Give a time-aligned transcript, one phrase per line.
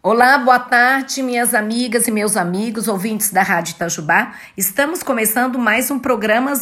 [0.00, 4.32] Olá, boa tarde, minhas amigas e meus amigos, ouvintes da Rádio Itajubá.
[4.56, 6.52] Estamos começando mais um, programa,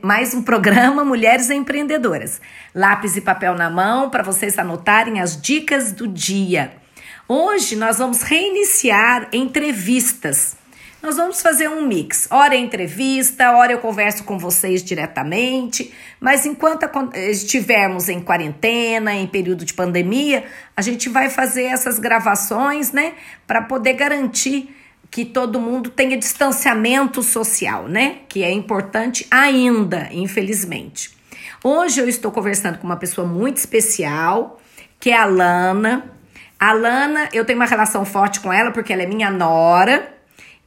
[0.00, 2.40] mais um programa Mulheres Empreendedoras.
[2.74, 6.72] Lápis e papel na mão para vocês anotarem as dicas do dia.
[7.28, 10.56] Hoje nós vamos reiniciar entrevistas.
[11.06, 12.26] Nós vamos fazer um mix.
[12.32, 16.84] Hora é entrevista, hora eu converso com vocês diretamente, mas enquanto
[17.14, 20.44] estivermos em quarentena, em período de pandemia,
[20.76, 23.12] a gente vai fazer essas gravações, né,
[23.46, 24.74] para poder garantir
[25.08, 28.22] que todo mundo tenha distanciamento social, né?
[28.28, 31.16] Que é importante ainda, infelizmente.
[31.62, 34.60] Hoje eu estou conversando com uma pessoa muito especial,
[34.98, 36.10] que é a Lana.
[36.58, 40.15] A Lana, eu tenho uma relação forte com ela porque ela é minha nora.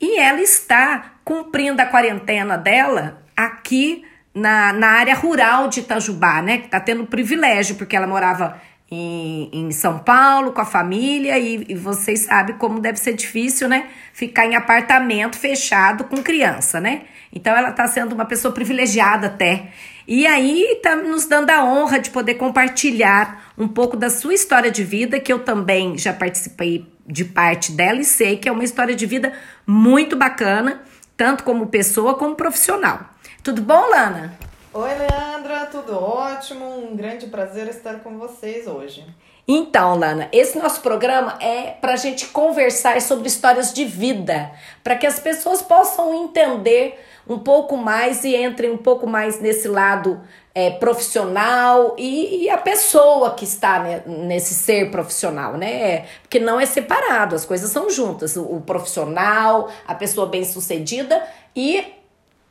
[0.02, 4.04] E ela está cumprindo a quarentena dela aqui
[4.34, 6.60] na, na área rural de Itajubá, né?
[6.60, 8.60] Que está tendo privilégio, porque ela morava
[8.92, 13.68] em, em São Paulo com a família e, e vocês sabem como deve ser difícil,
[13.68, 13.88] né?
[14.14, 17.04] Ficar em apartamento fechado com criança, né?
[17.32, 19.72] Então ela está sendo uma pessoa privilegiada até.
[20.08, 24.72] E aí está nos dando a honra de poder compartilhar um pouco da sua história
[24.72, 28.64] de vida, que eu também já participei de parte dela e sei que é uma
[28.64, 29.34] história de vida
[29.66, 30.82] muito bacana,
[31.16, 33.02] tanto como pessoa como profissional.
[33.44, 34.49] Tudo bom, Lana?
[34.72, 36.64] Oi, Leandra, tudo ótimo.
[36.64, 39.04] Um grande prazer estar com vocês hoje.
[39.48, 44.52] Então, Lana, esse nosso programa é para a gente conversar sobre histórias de vida,
[44.84, 49.68] para que as pessoas possam entender um pouco mais e entrem um pouco mais nesse
[49.68, 50.22] lado
[50.54, 56.06] é, profissional e, e, a pessoa que está né, nesse ser profissional, né?
[56.22, 58.36] Porque não é separado, as coisas são juntas.
[58.36, 61.24] O, o profissional, a pessoa bem sucedida
[61.56, 61.99] e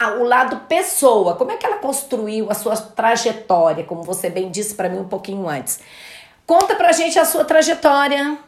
[0.06, 1.36] o lado pessoa.
[1.36, 5.08] Como é que ela construiu a sua trajetória, como você bem disse para mim um
[5.08, 5.80] pouquinho antes.
[6.46, 8.38] Conta pra gente a sua trajetória.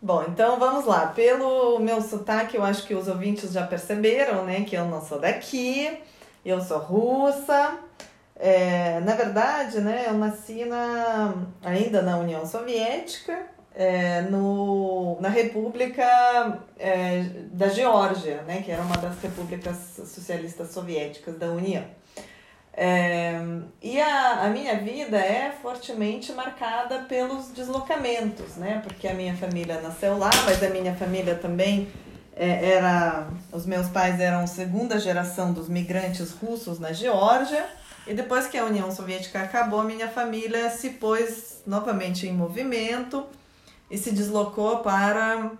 [0.00, 1.06] Bom, então vamos lá.
[1.08, 5.18] Pelo meu sotaque, eu acho que os ouvintes já perceberam, né, que eu não sou
[5.18, 5.98] daqui,
[6.44, 7.78] eu sou russa.
[8.38, 16.58] É, na verdade, né, eu nasci na, ainda na União Soviética, é, no, na República
[16.78, 21.84] é, da Geórgia, né, que era uma das repúblicas socialistas soviéticas da União.
[22.72, 23.38] É,
[23.82, 28.82] e a, a minha vida é fortemente marcada pelos deslocamentos, né?
[28.84, 31.88] Porque a minha família nasceu lá, mas a minha família também
[32.34, 33.28] é, era.
[33.50, 37.64] Os meus pais eram segunda geração dos migrantes russos na Geórgia.
[38.06, 43.26] E depois que a União Soviética acabou, a minha família se pôs novamente em movimento
[43.90, 45.52] e se deslocou para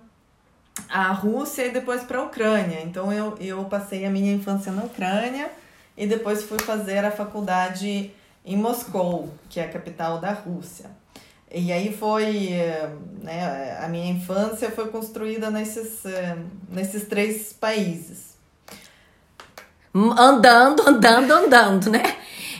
[0.89, 2.81] a Rússia e depois para a Ucrânia.
[2.83, 5.51] Então eu, eu passei a minha infância na Ucrânia
[5.97, 8.13] e depois fui fazer a faculdade
[8.45, 10.91] em Moscou, que é a capital da Rússia.
[11.51, 12.51] E aí foi,
[13.23, 16.03] né, a minha infância foi construída nesses,
[16.69, 18.37] nesses três países.
[19.95, 22.03] Andando, andando, andando, né?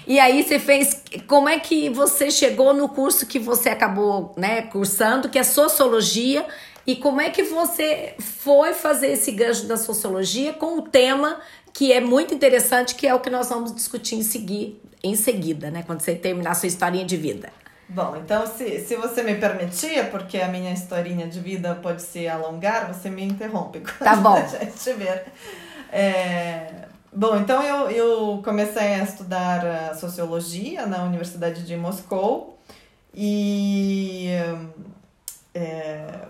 [0.07, 4.63] E aí você fez, como é que você chegou no curso que você acabou, né,
[4.63, 6.47] cursando, que é sociologia,
[6.87, 11.41] e como é que você foi fazer esse gancho da sociologia com o tema
[11.73, 15.71] que é muito interessante, que é o que nós vamos discutir em, seguir, em seguida,
[15.71, 15.83] né?
[15.85, 17.51] Quando você terminar a sua historinha de vida.
[17.89, 22.27] Bom, então se, se você me permitir, porque a minha historinha de vida pode se
[22.27, 23.81] alongar, você me interrompe.
[23.99, 24.37] Tá bom.
[24.37, 25.25] a gente ver.
[25.93, 32.59] É, bom, então eu, eu comecei a estudar sociologia na Universidade de Moscou
[33.15, 34.29] e
[35.55, 36.27] é,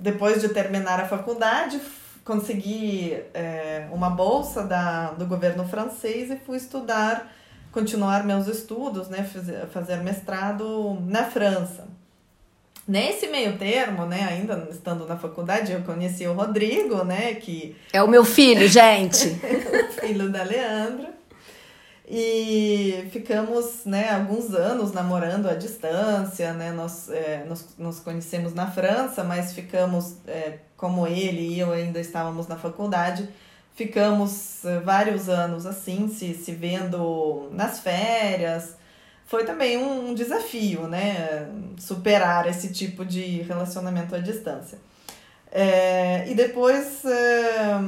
[0.00, 1.80] depois de terminar a faculdade
[2.28, 7.32] consegui é, uma bolsa da, do governo francês e fui estudar,
[7.72, 9.26] continuar meus estudos, né,
[9.72, 11.86] fazer mestrado na França.
[12.88, 17.76] Nesse meio termo, né, ainda estando na faculdade, eu conheci o Rodrigo, né, que...
[17.92, 19.28] É o meu filho, gente!
[19.28, 21.10] o filho da Leandra.
[22.08, 28.70] E ficamos, né, alguns anos namorando à distância, né, nós é, nos, nos conhecemos na
[28.70, 33.28] França, mas ficamos, é, como ele e eu ainda estávamos na faculdade,
[33.74, 38.77] ficamos é, vários anos assim, se, se vendo nas férias.
[39.28, 41.46] Foi também um, um desafio, né,
[41.76, 44.78] superar esse tipo de relacionamento à distância.
[45.52, 47.78] É, e depois é,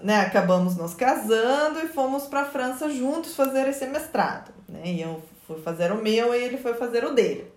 [0.00, 4.52] né, acabamos nos casando e fomos para a França juntos fazer esse mestrado.
[4.68, 4.82] Né?
[4.84, 7.50] E eu fui fazer o meu e ele foi fazer o dele.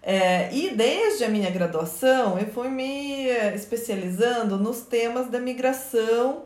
[0.00, 6.44] É, e desde a minha graduação eu fui me especializando nos temas da migração,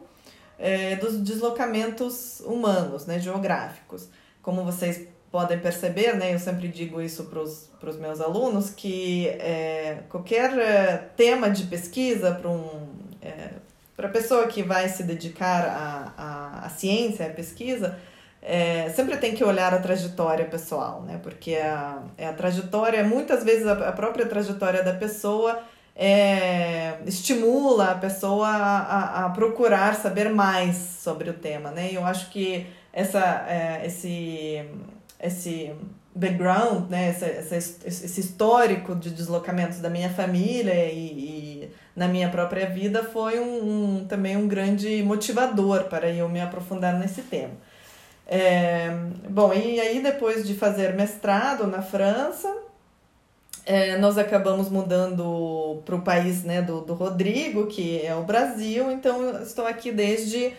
[0.59, 4.09] é, dos deslocamentos humanos, né, geográficos.
[4.41, 6.33] Como vocês podem perceber, né?
[6.33, 12.31] Eu sempre digo isso para os meus alunos, que é, qualquer é, tema de pesquisa
[12.31, 12.89] para um,
[13.21, 13.51] é,
[13.99, 17.99] a pessoa que vai se dedicar à, à, à ciência, à pesquisa,
[18.41, 21.19] é, sempre tem que olhar a trajetória pessoal, né?
[21.21, 25.65] Porque a, é a trajetória, muitas vezes a, a própria trajetória da pessoa
[25.97, 31.91] é, estimula a pessoa a, a, procurar saber mais sobre o tema, né?
[31.91, 34.65] E eu acho que essa, é, esse
[35.25, 35.73] esse
[36.15, 42.67] background, né, esse, esse histórico de deslocamentos da minha família e, e na minha própria
[42.67, 47.55] vida foi um, um, também um grande motivador para eu me aprofundar nesse tema.
[48.27, 48.91] É,
[49.29, 52.57] bom, e aí depois de fazer mestrado na França,
[53.67, 58.93] é, nós acabamos mudando para o país né, do, do Rodrigo, que é o Brasil,
[58.93, 60.53] então estou aqui desde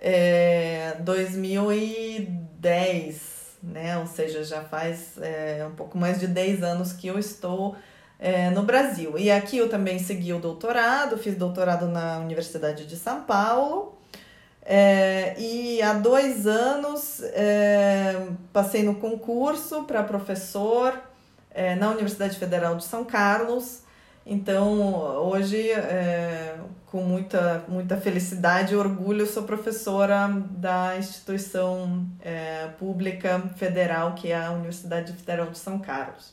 [0.00, 3.33] é, 2010
[3.64, 3.98] né?
[3.98, 7.76] Ou seja, já faz é, um pouco mais de 10 anos que eu estou
[8.18, 9.18] é, no Brasil.
[9.18, 13.94] E aqui eu também segui o doutorado, fiz doutorado na Universidade de São Paulo.
[14.62, 20.98] É, e há dois anos é, passei no concurso para professor
[21.50, 23.82] é, na Universidade Federal de São Carlos.
[24.26, 24.94] Então,
[25.28, 26.56] hoje, é,
[26.94, 34.36] com muita, muita felicidade e orgulho, sou professora da instituição é, pública federal, que é
[34.36, 36.32] a Universidade Federal de São Carlos.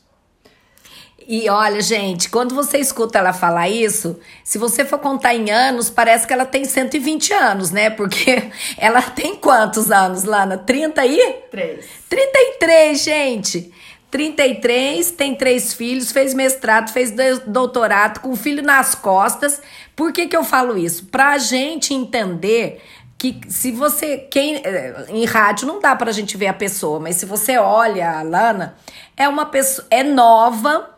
[1.26, 5.90] E olha, gente, quando você escuta ela falar isso, se você for contar em anos,
[5.90, 7.90] parece que ela tem 120 anos, né?
[7.90, 8.48] Porque
[8.78, 10.58] ela tem quantos anos, Lana?
[10.58, 11.32] 30 e?
[11.50, 11.86] 3.
[12.08, 13.72] 33, gente.
[14.12, 17.10] 33, tem três filhos, fez mestrado, fez
[17.46, 19.62] doutorado, com filho nas costas.
[19.96, 21.06] Por que, que eu falo isso?
[21.06, 22.82] Pra gente entender
[23.16, 24.18] que se você.
[24.18, 28.18] Quem, eh, em rádio não dá pra gente ver a pessoa, mas se você olha
[28.18, 28.76] a Lana,
[29.16, 29.86] é uma pessoa.
[29.90, 30.90] É nova,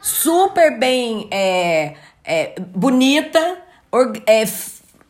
[0.00, 1.94] super bem é,
[2.24, 3.58] é, bonita,
[4.28, 4.44] é,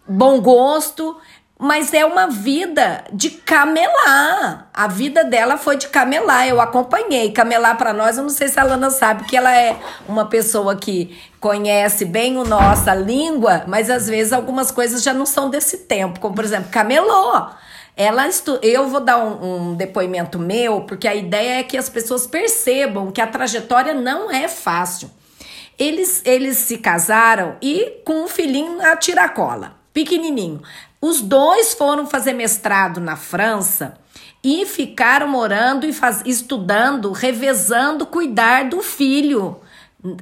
[0.08, 1.14] bom gosto
[1.60, 4.70] mas é uma vida de camelar.
[4.72, 6.48] A vida dela foi de camelar.
[6.48, 7.32] Eu acompanhei.
[7.32, 9.76] Camelar para nós, eu não sei se a Lana sabe que ela é
[10.08, 15.26] uma pessoa que conhece bem o nossa língua, mas às vezes algumas coisas já não
[15.26, 16.18] são desse tempo.
[16.18, 17.48] Como, por exemplo, camelô.
[17.94, 18.58] Ela estu...
[18.62, 23.12] Eu vou dar um, um depoimento meu, porque a ideia é que as pessoas percebam
[23.12, 25.10] que a trajetória não é fácil.
[25.78, 30.62] Eles, eles se casaram e com um filhinho a tiracola, pequenininho.
[31.00, 33.98] Os dois foram fazer mestrado na França
[34.44, 39.60] e ficaram morando e faz, estudando, revezando, cuidar do filho.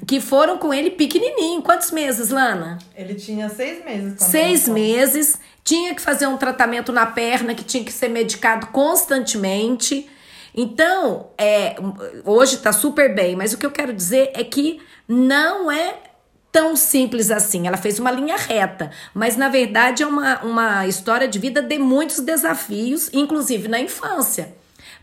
[0.07, 1.63] Que foram com ele pequenininho.
[1.63, 2.79] Quantos meses, Lana?
[2.97, 4.15] Ele tinha seis meses.
[4.19, 5.39] Seis meses.
[5.63, 10.09] Tinha que fazer um tratamento na perna, que tinha que ser medicado constantemente.
[10.55, 11.77] Então, é,
[12.25, 15.95] hoje tá super bem, mas o que eu quero dizer é que não é
[16.51, 17.67] tão simples assim.
[17.67, 21.79] Ela fez uma linha reta, mas na verdade é uma, uma história de vida de
[21.79, 24.57] muitos desafios, inclusive na infância.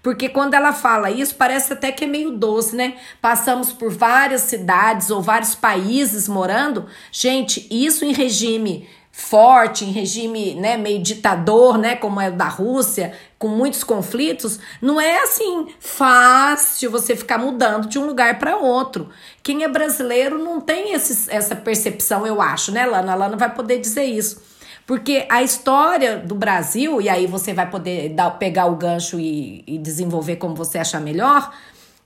[0.05, 2.93] Porque quando ela fala isso, parece até que é meio doce, né?
[3.19, 6.85] Passamos por várias cidades ou vários países morando.
[7.11, 8.87] Gente, isso em regime
[9.17, 14.59] forte, em regime né, meio ditador, né, como é o da Rússia, com muitos conflitos,
[14.81, 19.09] não é assim fácil você ficar mudando de um lugar para outro.
[19.41, 23.13] Quem é brasileiro não tem esse, essa percepção, eu acho, né, Lana?
[23.13, 24.43] A Lana vai poder dizer isso.
[24.85, 29.63] Porque a história do Brasil, e aí você vai poder dar, pegar o gancho e,
[29.65, 31.55] e desenvolver como você achar melhor,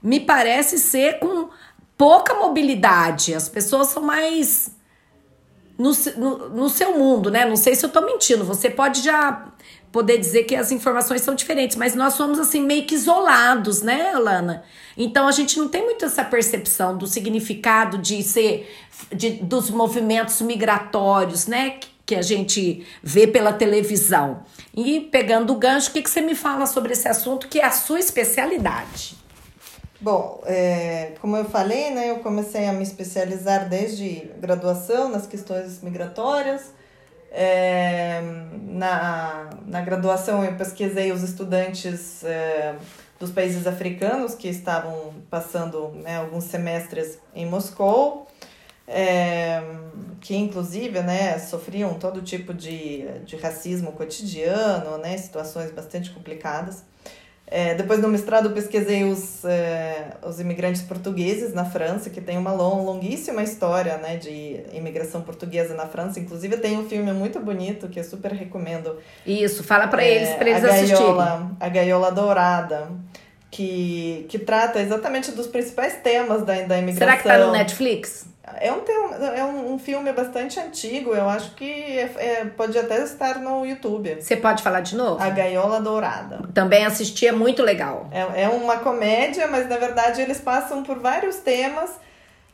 [0.02, 1.50] me parece ser com
[1.98, 3.34] pouca mobilidade.
[3.34, 4.78] As pessoas são mais
[5.80, 7.46] no, no, no, seu mundo, né?
[7.46, 8.44] Não sei se eu tô mentindo.
[8.44, 9.48] Você pode já
[9.94, 14.12] poder dizer que as informações são diferentes, mas nós somos assim meio que isolados, né,
[14.14, 14.64] Alana?
[14.98, 18.70] Então a gente não tem muito essa percepção do significado de ser
[19.12, 21.80] de, dos movimentos migratórios, né?
[22.06, 24.44] Que a gente vê pela televisão.
[24.76, 27.66] E pegando o gancho, o que, que você me fala sobre esse assunto que é
[27.66, 29.16] a sua especialidade?
[30.02, 35.82] Bom, é, como eu falei, né, eu comecei a me especializar desde graduação nas questões
[35.82, 36.74] migratórias.
[37.32, 38.22] É,
[38.64, 42.76] na, na graduação eu pesquisei os estudantes é,
[43.20, 48.26] dos países africanos que estavam passando né, alguns semestres em Moscou,
[48.88, 49.62] é,
[50.22, 56.86] que inclusive né, sofriam todo tipo de, de racismo cotidiano, né, situações bastante complicadas.
[57.52, 62.54] É, depois no mestrado pesquisei os, é, os imigrantes portugueses na França, que tem uma
[62.54, 66.20] long, longuíssima história né, de imigração portuguesa na França.
[66.20, 68.98] Inclusive tem um filme muito bonito que eu super recomendo.
[69.26, 71.04] Isso, fala para é, eles, para eles a assistirem.
[71.06, 72.92] Gaiola, a Gaiola Dourada,
[73.50, 77.00] que, que trata exatamente dos principais temas da, da imigração.
[77.00, 78.28] Será que tá no Netflix?
[78.58, 78.84] É um,
[79.36, 84.22] é um, filme bastante antigo, eu acho que é, é, pode até estar no YouTube.
[84.22, 85.22] Você pode falar de novo?
[85.22, 86.42] A Gaiola Dourada.
[86.54, 88.08] Também assisti, é muito legal.
[88.12, 91.92] É, é uma comédia, mas na verdade eles passam por vários temas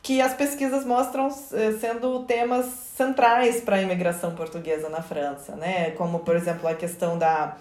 [0.02, 5.90] que as pesquisas mostram é, sendo temas centrais para a imigração portuguesa na França, né?
[5.92, 7.56] Como, por exemplo, a questão da,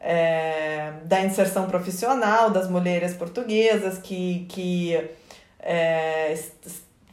[0.00, 5.10] é, da inserção profissional das mulheres portuguesas que, que
[5.58, 6.32] é,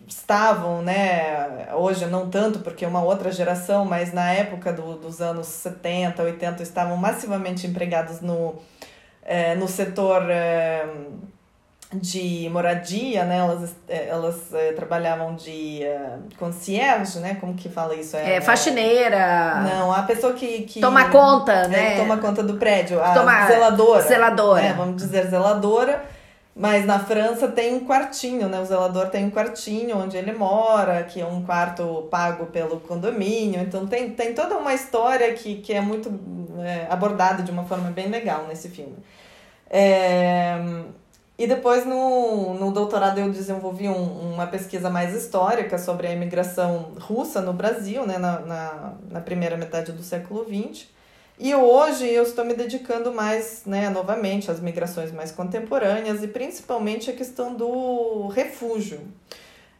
[0.07, 5.21] estavam, né, hoje não tanto porque é uma outra geração, mas na época do, dos
[5.21, 8.55] anos 70, 80 estavam massivamente empregados no,
[9.24, 10.85] é, no setor é,
[11.93, 17.95] de moradia, né, elas, é, elas é, trabalhavam de é, concierge, né, como que fala
[17.95, 18.15] isso?
[18.15, 19.62] É, faxineira.
[19.62, 20.63] Não, a pessoa que...
[20.63, 21.97] que toma conta, né?
[21.97, 24.01] Toma conta do prédio, a toma, zeladora.
[24.03, 24.62] Zeladora.
[24.62, 26.14] Né, vamos dizer zeladora
[26.55, 28.62] mas na França tem um quartinho, né?
[28.62, 33.59] O zelador tem um quartinho onde ele mora, que é um quarto pago pelo condomínio.
[33.59, 36.09] Então tem, tem toda uma história que, que é muito
[36.63, 38.95] é, abordada de uma forma bem legal nesse filme.
[39.69, 40.55] É,
[41.38, 46.93] e depois no, no doutorado eu desenvolvi um, uma pesquisa mais histórica sobre a imigração
[47.01, 48.17] russa no Brasil, né?
[48.17, 50.95] Na, na, na primeira metade do século XX.
[51.38, 57.10] E hoje eu estou me dedicando mais, né, novamente, às migrações mais contemporâneas e principalmente
[57.10, 59.01] a questão do refúgio.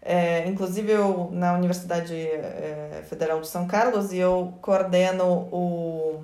[0.02, 6.22] É, inclusive, eu, na Universidade é, Federal de São Carlos, e eu coordeno o,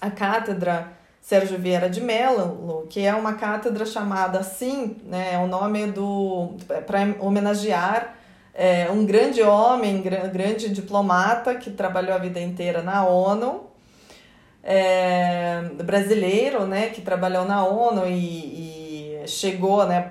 [0.00, 0.88] a cátedra
[1.20, 6.54] Sérgio Vieira de Mello, que é uma cátedra chamada assim, né, é o nome do
[6.86, 8.16] para homenagear
[8.52, 13.73] é, um grande homem, grande diplomata que trabalhou a vida inteira na ONU
[14.64, 20.10] é, brasileiro, né, que trabalhou na ONU e, e chegou, né,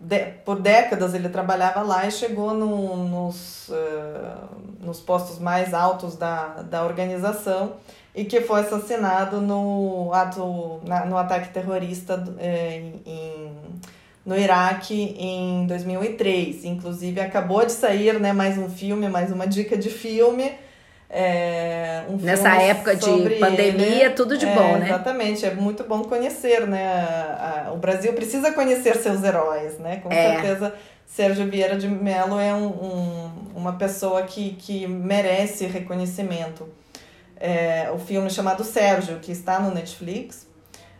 [0.00, 6.16] de, por décadas ele trabalhava lá e chegou no, nos, uh, nos postos mais altos
[6.16, 7.74] da, da organização
[8.12, 13.52] e que foi assassinado no, ato, na, no ataque terrorista é, em,
[14.24, 16.64] no Iraque em 2003.
[16.64, 20.50] Inclusive, acabou de sair né, mais um filme, mais uma dica de filme
[21.08, 24.10] é, um Nessa época de pandemia, ele.
[24.10, 24.86] tudo de é, bom, né?
[24.86, 26.84] Exatamente, é muito bom conhecer, né?
[26.84, 29.98] A, a, o Brasil precisa conhecer seus heróis, né?
[30.02, 30.32] Com é.
[30.32, 30.74] certeza,
[31.06, 36.68] Sérgio Vieira de Mello é um, um, uma pessoa que, que merece reconhecimento.
[37.38, 40.46] É, o filme chamado Sérgio, que está no Netflix,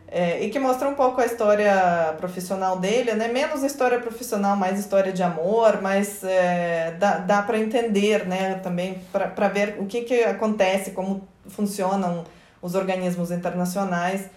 [0.09, 3.29] é, e que mostra um pouco a história profissional dele, né?
[3.29, 8.55] Menos história profissional, mais história de amor, mas é, dá, dá para entender, né?
[8.63, 12.25] Também para ver o que, que acontece, como funcionam
[12.63, 14.31] os organismos internacionais,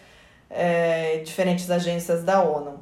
[0.50, 2.80] é, diferentes agências da ONU.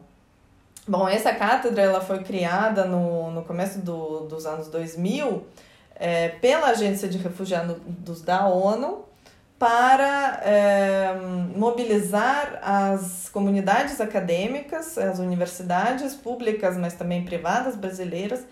[0.88, 5.46] Bom, essa cátedra ela foi criada no, no começo do, dos anos 2000
[6.00, 9.07] é, pela Agência de Refugiados da ONU
[9.60, 11.16] para é,
[11.56, 18.46] mobilizar as comunidades acadêmicas, as universidades públicas, mas também privadas brasileiras,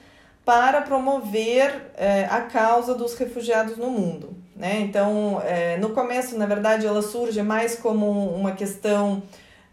[0.44, 4.36] para promover é, a causa dos refugiados no mundo.
[4.56, 4.80] Né?
[4.82, 9.22] Então, é, no começo, na verdade, ela surge mais como uma questão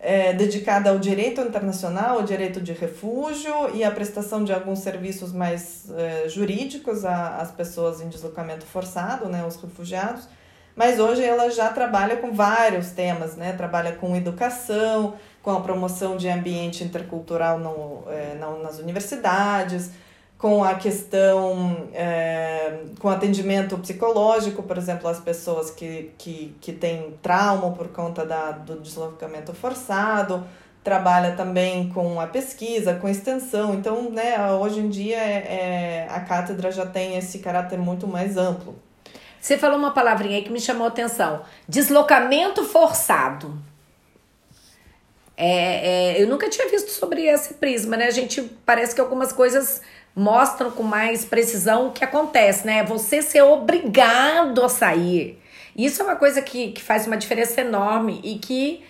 [0.00, 5.32] é, dedicada ao direito internacional, ao direito de refúgio e à prestação de alguns serviços
[5.32, 5.86] mais
[6.28, 10.26] jurídicos às pessoas em deslocamento forçado, né, os refugiados
[10.74, 13.52] mas hoje ela já trabalha com vários temas, né?
[13.52, 19.90] Trabalha com educação, com a promoção de ambiente intercultural no, é, nas universidades,
[20.38, 27.16] com a questão, é, com atendimento psicológico, por exemplo, as pessoas que, que, que têm
[27.22, 30.44] trauma por conta da, do deslocamento forçado,
[30.82, 33.74] trabalha também com a pesquisa, com extensão.
[33.74, 38.36] Então, né, hoje em dia é, é, a cátedra já tem esse caráter muito mais
[38.36, 38.74] amplo.
[39.42, 43.60] Você falou uma palavrinha aí que me chamou a atenção: deslocamento forçado.
[45.36, 48.06] É, é, eu nunca tinha visto sobre esse prisma, né?
[48.06, 49.82] A gente parece que algumas coisas
[50.14, 52.84] mostram com mais precisão o que acontece, né?
[52.84, 55.42] Você ser obrigado a sair.
[55.76, 58.84] Isso é uma coisa que, que faz uma diferença enorme e que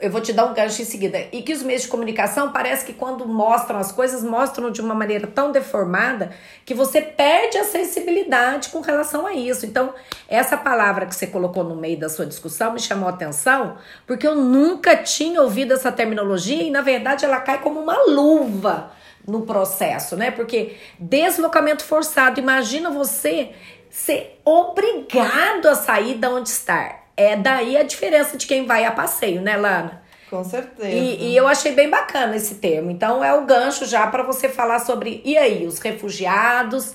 [0.00, 1.26] eu vou te dar um gancho em seguida.
[1.32, 4.94] E que os meios de comunicação parece que quando mostram as coisas, mostram de uma
[4.94, 6.32] maneira tão deformada
[6.64, 9.66] que você perde a sensibilidade com relação a isso.
[9.66, 9.94] Então,
[10.28, 13.76] essa palavra que você colocou no meio da sua discussão me chamou a atenção,
[14.06, 18.92] porque eu nunca tinha ouvido essa terminologia e, na verdade, ela cai como uma luva
[19.26, 20.30] no processo, né?
[20.30, 23.50] Porque deslocamento forçado, imagina você
[23.90, 28.90] ser obrigado a sair da onde está é daí a diferença de quem vai a
[28.90, 30.02] passeio, né, Lana?
[30.30, 30.88] Com certeza.
[30.88, 32.88] E, e, eu achei bem bacana esse termo.
[32.90, 36.94] Então é o gancho já para você falar sobre e aí os refugiados,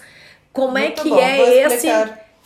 [0.54, 1.20] como é Muito é que bom.
[1.20, 1.88] é esse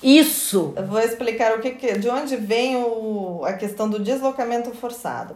[0.02, 0.74] isso.
[0.76, 5.36] Eu vou explicar o que, que de onde vem o, a questão do deslocamento forçado.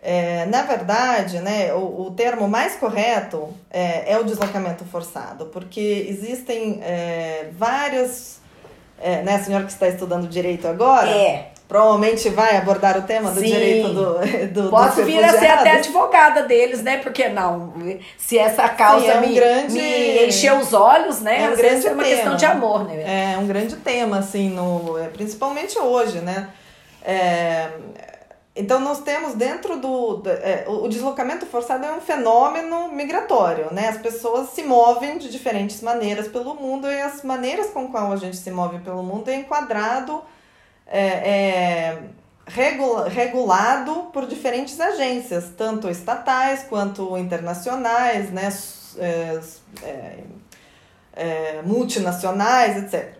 [0.00, 6.06] É, na verdade, né, o, o termo mais correto é, é, o deslocamento forçado, porque
[6.08, 8.36] existem é, vários.
[9.00, 11.10] É, né, a senhora que está estudando direito agora.
[11.10, 13.46] É provavelmente vai abordar o tema do Sim.
[13.46, 14.18] direito do,
[14.62, 16.98] do Posso vir a ser até advogada deles, né?
[16.98, 17.72] Porque não,
[18.16, 21.44] se essa causa Sim, é um me, grande, me encher os olhos, né?
[21.44, 22.16] É um Às grande vezes é uma tema.
[22.16, 23.34] questão de amor, né?
[23.34, 26.48] É um grande tema, assim, no, é, principalmente hoje, né?
[27.02, 27.68] É,
[28.58, 30.22] então, nós temos dentro do.
[30.26, 33.88] É, o deslocamento forçado é um fenômeno migratório, né?
[33.88, 38.16] As pessoas se movem de diferentes maneiras pelo mundo e as maneiras com qual a
[38.16, 40.22] gente se move pelo mundo é enquadrado,
[40.86, 41.98] é, é
[42.46, 48.48] regula, regulado por diferentes agências, tanto estatais quanto internacionais, né?
[48.98, 49.40] É,
[51.16, 53.16] é, multinacionais, etc.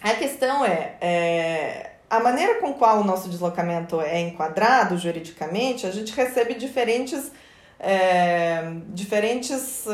[0.00, 5.90] A questão é, é a maneira com qual o nosso deslocamento é enquadrado juridicamente, a
[5.90, 7.30] gente recebe diferentes,
[7.78, 9.84] é, diferentes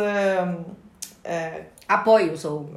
[1.25, 2.71] é, apoios ou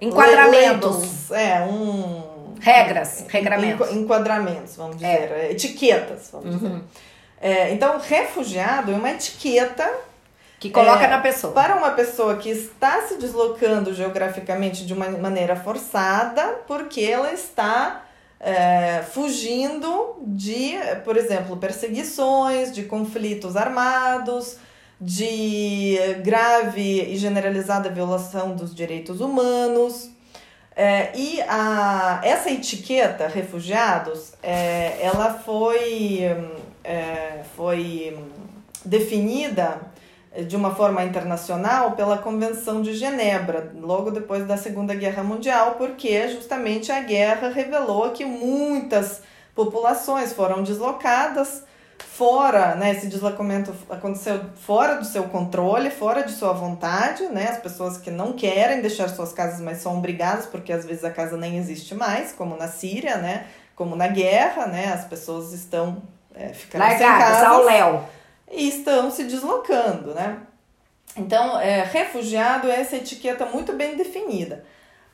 [0.00, 1.30] enquadramentos.
[1.30, 2.29] É, um.
[2.60, 3.90] Regras, regramentos.
[3.92, 5.32] Enquadramentos, vamos dizer.
[5.32, 5.52] É.
[5.52, 6.82] Etiquetas, vamos uhum.
[7.40, 7.72] dizer.
[7.72, 9.90] então, refugiado é uma etiqueta
[10.60, 11.54] que coloca é, na pessoa.
[11.54, 18.04] Para uma pessoa que está se deslocando geograficamente de uma maneira forçada, porque ela está
[18.38, 24.58] é, fugindo de, por exemplo, perseguições, de conflitos armados,
[25.00, 30.10] de grave e generalizada violação dos direitos humanos.
[30.82, 36.20] É, e a, essa etiqueta, refugiados, é, ela foi,
[36.82, 38.18] é, foi
[38.82, 39.78] definida
[40.46, 46.28] de uma forma internacional pela Convenção de Genebra, logo depois da Segunda Guerra Mundial, porque
[46.28, 49.20] justamente a guerra revelou que muitas
[49.54, 51.62] populações foram deslocadas
[52.04, 57.58] fora, né, esse deslocamento aconteceu fora do seu controle, fora de sua vontade, né, as
[57.58, 61.36] pessoas que não querem deixar suas casas, mas são obrigadas porque às vezes a casa
[61.36, 66.02] nem existe mais, como na Síria, né, como na guerra, né, as pessoas estão
[66.34, 67.44] é, ficando Largadas, sem casas.
[67.44, 68.04] ao léu
[68.50, 70.38] e estão se deslocando, né?
[71.16, 74.64] Então, é, refugiado é essa etiqueta muito bem definida.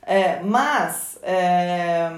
[0.01, 2.09] É, mas, é,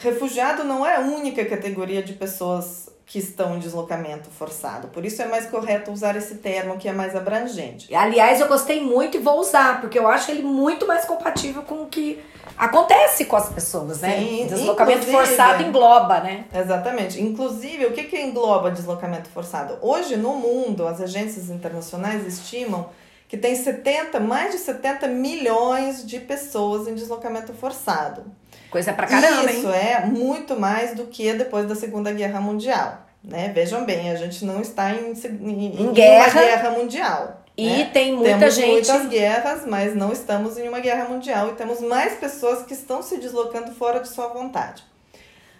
[0.00, 4.86] refugiado não é a única categoria de pessoas que estão em deslocamento forçado.
[4.88, 7.92] Por isso é mais correto usar esse termo que é mais abrangente.
[7.92, 11.82] Aliás, eu gostei muito e vou usar, porque eu acho ele muito mais compatível com
[11.82, 12.22] o que
[12.56, 14.16] acontece com as pessoas, né?
[14.16, 16.44] Sim, deslocamento forçado engloba, né?
[16.54, 17.20] Exatamente.
[17.20, 19.76] Inclusive, o que, que engloba deslocamento forçado?
[19.82, 22.90] Hoje, no mundo, as agências internacionais estimam
[23.26, 28.24] que tem 70, mais de 70 milhões de pessoas em deslocamento forçado.
[28.70, 29.74] Coisa pra caramba, Isso hein?
[29.74, 33.06] é muito mais do que depois da Segunda Guerra Mundial.
[33.22, 33.50] Né?
[33.54, 37.42] Vejam bem, a gente não está em, em, em guerra, guerra mundial.
[37.56, 37.90] E né?
[37.92, 38.70] tem muita temos gente.
[38.70, 43.02] muitas guerras, mas não estamos em uma guerra mundial e temos mais pessoas que estão
[43.02, 44.82] se deslocando fora de sua vontade.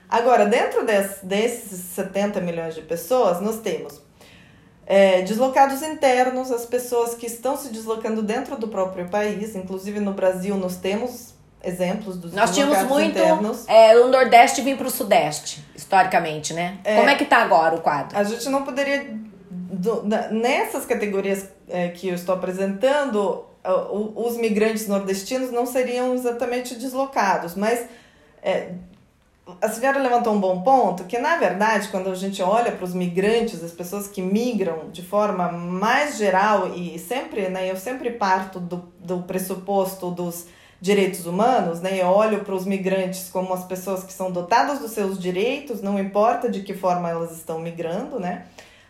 [0.09, 4.01] Agora, dentro desse, desses 70 milhões de pessoas, nós temos
[4.87, 10.13] é, deslocados internos, as pessoas que estão se deslocando dentro do próprio país, inclusive no
[10.13, 13.69] Brasil nós temos exemplos dos Nós tínhamos muito internos.
[13.69, 16.79] É, o Nordeste vir para o Sudeste, historicamente, né?
[16.85, 18.17] É, Como é que tá agora o quadro?
[18.17, 19.19] A gente não poderia.
[19.51, 23.45] Do, nessas categorias é, que eu estou apresentando,
[24.15, 27.87] os migrantes nordestinos não seriam exatamente deslocados, mas
[28.43, 28.73] é,
[29.61, 32.95] a senhora levantou um bom ponto, que na verdade, quando a gente olha para os
[32.95, 38.61] migrantes, as pessoas que migram de forma mais geral, e sempre, né, eu sempre parto
[38.61, 40.47] do, do pressuposto dos
[40.81, 42.01] direitos humanos, né?
[42.01, 45.99] Eu olho para os migrantes como as pessoas que são dotadas dos seus direitos, não
[45.99, 48.47] importa de que forma elas estão migrando, né?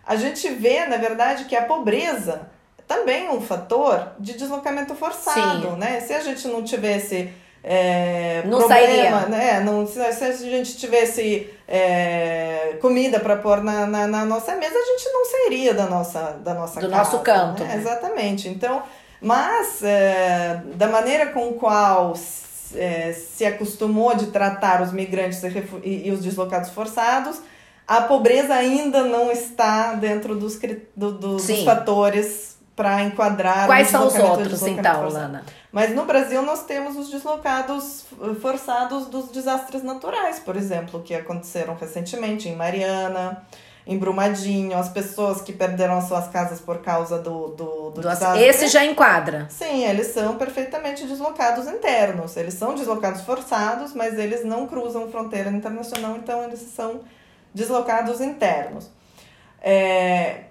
[0.06, 2.48] A gente vê, na verdade, que a pobreza
[2.86, 5.76] também é um fator de deslocamento forçado, Sim.
[5.76, 6.00] né?
[6.00, 9.26] Se a gente não tivesse é, não problema, sairia.
[9.26, 9.60] né?
[9.60, 14.84] Não, se, a gente tivesse é, comida para pôr na, na, na, nossa mesa, a
[14.84, 17.62] gente não sairia da nossa, da nossa Do casa, nosso canto.
[17.62, 17.76] Né?
[17.76, 18.48] Exatamente.
[18.48, 18.82] Então,
[19.20, 22.14] mas, é, da maneira com qual
[22.74, 25.42] é, se acostumou de tratar os migrantes
[25.82, 27.40] e, e, os deslocados forçados,
[27.86, 30.58] a pobreza ainda não está dentro dos,
[30.96, 33.66] do, do, dos fatores para enquadrar.
[33.66, 35.12] Quais são os outros, então, forçado.
[35.12, 35.44] Lana?
[35.70, 38.06] Mas no Brasil nós temos os deslocados
[38.40, 43.44] forçados dos desastres naturais, por exemplo, que aconteceram recentemente em Mariana.
[43.86, 48.42] Em Brumadinho, as pessoas que perderam as suas casas por causa do, do, do desastre.
[48.42, 49.46] Esse já enquadra.
[49.48, 52.36] Sim, eles são perfeitamente deslocados internos.
[52.36, 57.00] Eles são deslocados forçados, mas eles não cruzam fronteira internacional, então eles são
[57.54, 58.90] deslocados internos.
[59.60, 60.44] É,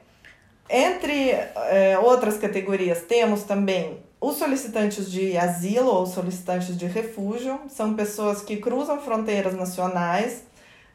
[0.70, 7.60] entre é, outras categorias, temos também os solicitantes de asilo ou solicitantes de refúgio.
[7.70, 10.44] São pessoas que cruzam fronteiras nacionais,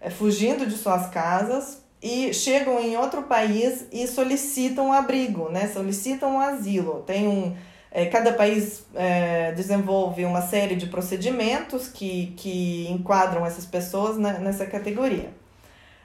[0.01, 5.69] é, fugindo de suas casas, e chegam em outro país e solicitam abrigo, né?
[5.69, 7.03] solicitam asilo.
[7.07, 7.57] Tem um,
[7.90, 14.35] é, cada país é, desenvolve uma série de procedimentos que, que enquadram essas pessoas na,
[14.35, 15.31] nessa categoria.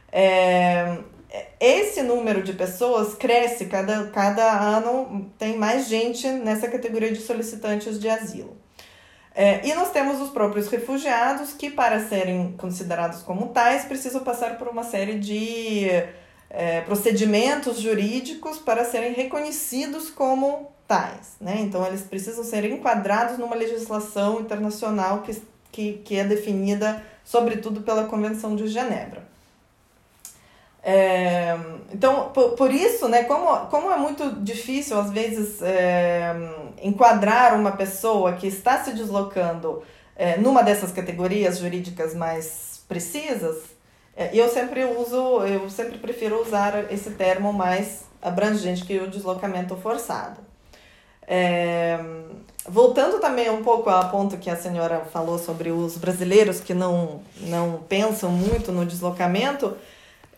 [0.09, 0.99] É,
[1.59, 7.99] esse número de pessoas cresce, cada, cada ano tem mais gente nessa categoria de solicitantes
[7.99, 8.55] de asilo.
[9.33, 14.57] É, e nós temos os próprios refugiados que, para serem considerados como tais, precisam passar
[14.57, 15.87] por uma série de
[16.49, 21.35] é, procedimentos jurídicos para serem reconhecidos como tais.
[21.39, 21.57] Né?
[21.59, 25.39] Então, eles precisam ser enquadrados numa legislação internacional que,
[25.71, 29.28] que, que é definida, sobretudo, pela Convenção de Genebra.
[30.81, 31.57] É,
[31.91, 36.33] então, por, por isso, né, como, como é muito difícil, às vezes, é,
[36.81, 39.83] enquadrar uma pessoa que está se deslocando
[40.15, 43.57] é, numa dessas categorias jurídicas mais precisas,
[44.15, 49.75] é, eu sempre uso, eu sempre prefiro usar esse termo mais abrangente que o deslocamento
[49.77, 50.41] forçado.
[51.25, 51.97] É,
[52.67, 57.21] voltando também um pouco ao ponto que a senhora falou sobre os brasileiros que não,
[57.41, 59.77] não pensam muito no deslocamento,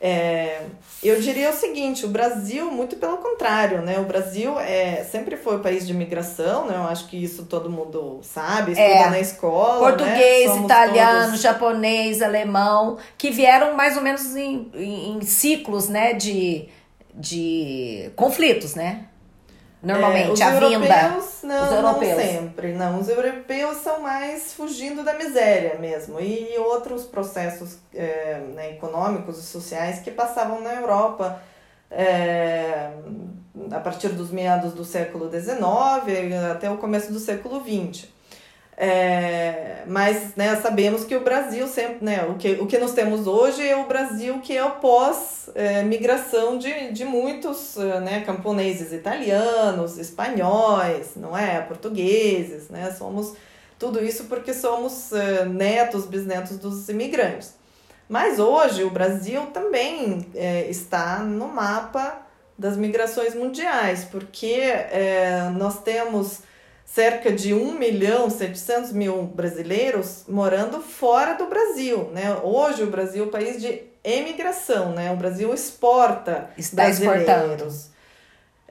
[0.04, 0.64] é,
[1.04, 4.00] eu diria o seguinte, o Brasil, muito pelo contrário, né?
[4.00, 6.76] O Brasil é, sempre foi o país de imigração, né?
[6.76, 9.92] Eu acho que isso todo mundo sabe, estuda é, na escola.
[9.92, 9.98] Né?
[9.98, 10.64] Português, né?
[10.64, 11.42] italiano, todos...
[11.42, 16.14] japonês, alemão, que vieram mais ou menos em, em, em ciclos, né?
[16.14, 16.68] De,
[17.14, 19.06] de conflitos, né?
[19.82, 21.10] Normalmente, é, a vinda.
[21.44, 22.12] Não, os europeus.
[22.12, 23.00] Não sempre, não.
[23.00, 26.20] Os europeus são mais fugindo da miséria mesmo.
[26.20, 31.42] E outros processos é, né, econômicos e sociais que passavam na Europa
[31.90, 32.92] é,
[33.72, 38.08] a partir dos meados do século XIX até o começo do século XX.
[38.84, 43.28] É, mas né, sabemos que o Brasil sempre, né, o que, o que nós temos
[43.28, 50.00] hoje é o Brasil que é o pós-migração de, de muitos é, né, camponeses italianos,
[50.00, 51.62] espanhóis, não é?
[51.62, 52.90] Portugueses, né?
[52.92, 53.36] Somos
[53.78, 57.54] tudo isso porque somos é, netos, bisnetos dos imigrantes.
[58.10, 62.18] Mas hoje o Brasil também é, está no mapa
[62.58, 66.42] das migrações mundiais, porque é, nós temos
[66.94, 72.36] cerca de 1 milhão 700 mil brasileiros morando fora do Brasil, né?
[72.44, 75.10] Hoje o Brasil é um país de emigração, né?
[75.12, 77.22] O Brasil exporta Está brasileiros.
[77.22, 77.92] Exportando.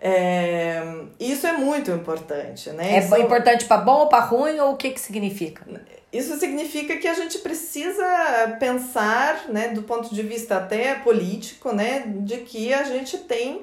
[0.03, 0.83] É,
[1.19, 2.97] isso é muito importante, né?
[2.97, 5.65] É isso, importante para bom ou para ruim ou o que que significa?
[6.13, 12.03] Isso significa que a gente precisa pensar, né, do ponto de vista até político, né,
[12.07, 13.63] de que a gente tem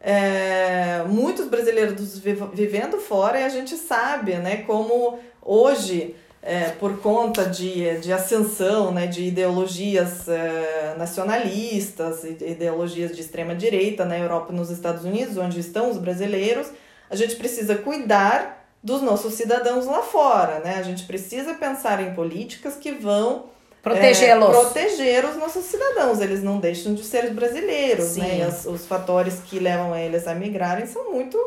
[0.00, 2.18] é, muitos brasileiros
[2.54, 8.92] vivendo fora e a gente sabe né, como hoje, é, por conta de, de ascensão
[8.92, 15.60] né, de ideologias é, nacionalistas, ideologias de extrema-direita na Europa e nos Estados Unidos, onde
[15.60, 16.68] estão os brasileiros,
[17.10, 20.60] a gente precisa cuidar dos nossos cidadãos lá fora.
[20.60, 20.76] Né?
[20.78, 23.50] A gente precisa pensar em políticas que vão
[23.82, 24.48] Protegê-los.
[24.48, 26.20] É, proteger os nossos cidadãos.
[26.20, 28.24] Eles não deixam de ser brasileiros, né?
[28.24, 28.38] Sim.
[28.38, 28.44] né?
[28.44, 31.38] As, os fatores que levam eles a migrarem são muito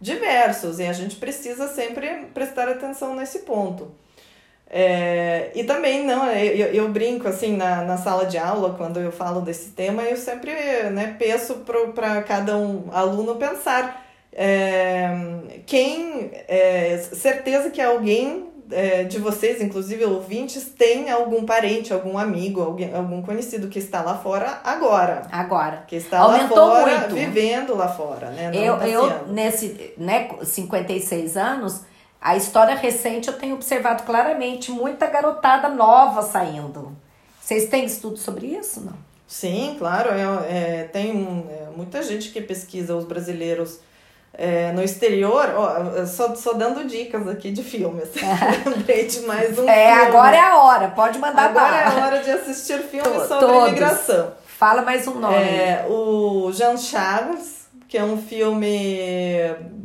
[0.00, 0.78] diversos.
[0.78, 3.90] E a gente precisa sempre prestar atenção nesse ponto.
[4.70, 9.10] É, e também, não, eu, eu brinco assim na, na sala de aula, quando eu
[9.10, 10.52] falo desse tema, eu sempre
[10.90, 15.10] né, peço para cada um aluno pensar é,
[15.64, 22.60] quem, é, certeza que alguém é, de vocês, inclusive ouvintes, tem algum parente, algum amigo,
[22.60, 25.22] alguém, algum conhecido que está lá fora agora.
[25.30, 25.84] Agora.
[25.86, 27.14] Que está Aumentou lá fora, muito.
[27.14, 28.50] vivendo lá fora, né?
[28.54, 31.82] eu, eu, nesse, né, 56 anos,
[32.20, 36.96] a história recente eu tenho observado claramente muita garotada nova saindo.
[37.40, 38.94] Vocês têm estudo sobre isso, não?
[39.26, 40.10] Sim, claro.
[40.10, 43.80] É, é tem é, muita gente que pesquisa os brasileiros
[44.32, 48.10] é, no exterior, ó, só, só dando dicas aqui de filmes.
[48.64, 50.06] Lembrei de mais um é, filme.
[50.06, 53.68] agora é a hora, pode mandar Agora é a hora de assistir filmes sobre Todos.
[53.70, 54.32] imigração.
[54.46, 55.36] Fala mais um nome.
[55.36, 58.98] É, o Jean Charles, que é um filme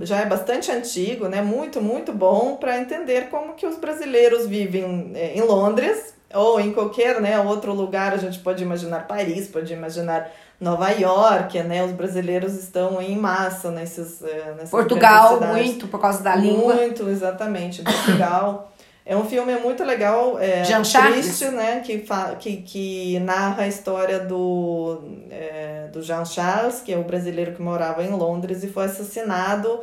[0.02, 1.42] já é bastante antigo, né?
[1.42, 6.74] Muito, muito bom para entender como que os brasileiros vivem é, em Londres ou em
[6.74, 8.14] qualquer, né, outro lugar.
[8.14, 11.84] A gente pode imaginar Paris, pode imaginar Nova York, né?
[11.84, 16.76] Os brasileiros estão em massa nesses é, nessas Portugal muito por causa da língua.
[16.76, 17.82] Muito, exatamente.
[17.82, 18.70] Portugal.
[19.06, 21.82] É um filme muito legal, é, Jean triste, né?
[21.82, 27.04] Que, fa que, que narra a história do, é, do Jean Charles, que é o
[27.04, 29.82] brasileiro que morava em Londres e foi assassinado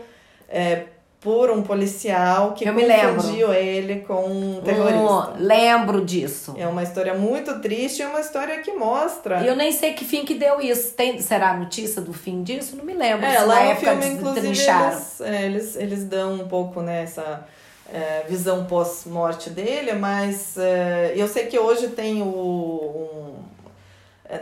[0.48, 0.85] é,
[1.20, 4.98] por um policial que Eu confundiu ele com um terrorista.
[4.98, 6.54] Hum, lembro disso.
[6.56, 9.42] É uma história muito triste e uma história que mostra.
[9.42, 10.94] E eu nem sei que fim que deu isso.
[10.94, 12.74] Tem, será a notícia do fim disso?
[12.74, 13.26] Não me lembro.
[13.26, 17.46] É, lá no filme, inclusive, eles, é, eles, eles dão um pouco nessa
[17.92, 22.26] é, visão pós-morte dele, mas é, eu sei que hoje tem o.
[22.26, 23.50] Um,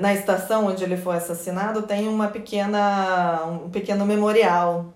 [0.01, 4.93] na estação onde ele foi assassinado tem uma pequena um pequeno memorial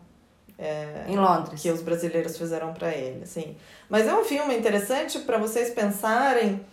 [0.62, 1.61] é, Em Londres.
[1.61, 3.57] que os brasileiros fizeram para ele, assim.
[3.90, 6.64] Mas é um filme interessante para vocês pensarem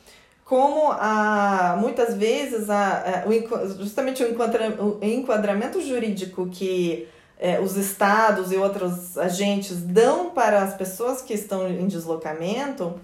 [0.46, 7.08] como a, muitas vezes a, a- o, enqua- justamente o, enquadra, o enquadramento jurídico que
[7.40, 13.00] é, os estados e outros agentes dão para as pessoas que estão em deslocamento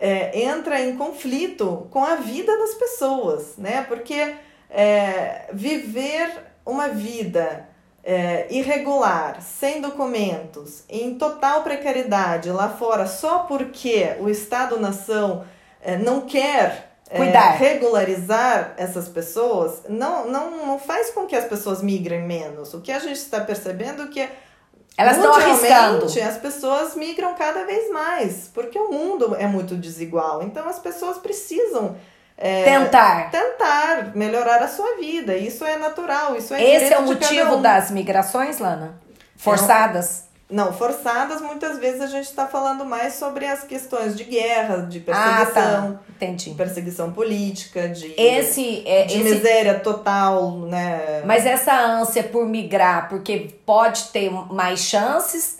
[0.00, 3.84] é, entra em conflito com a vida das pessoas, né?
[3.88, 4.34] Porque
[4.70, 6.30] é, viver
[6.64, 7.68] uma vida
[8.04, 15.44] é, irregular, sem documentos, em total precariedade lá fora, só porque o Estado-nação
[15.80, 17.52] é, não quer é, Cuidar.
[17.52, 22.74] regularizar essas pessoas, não, não, não faz com que as pessoas migrem menos.
[22.74, 24.28] O que a gente está percebendo é que
[24.98, 26.06] Elas estão arriscando.
[26.06, 30.42] as pessoas migram cada vez mais, porque o mundo é muito desigual.
[30.42, 31.96] Então as pessoas precisam
[32.36, 33.30] é, Tentar.
[33.30, 35.36] tentar melhorar a sua vida.
[35.36, 37.62] Isso é natural, isso é Esse é o motivo um.
[37.62, 38.94] das migrações, Lana?
[39.36, 40.24] Forçadas?
[40.50, 45.02] Não, forçadas, muitas vezes a gente está falando mais sobre as questões de guerra, de
[45.08, 46.00] Ah, perseguição, tá.
[46.10, 46.50] Entendi.
[46.50, 51.22] de perseguição política, de, Esse, é, de esse miséria total, né?
[51.24, 55.53] Mas essa ânsia por migrar, porque pode ter mais chances,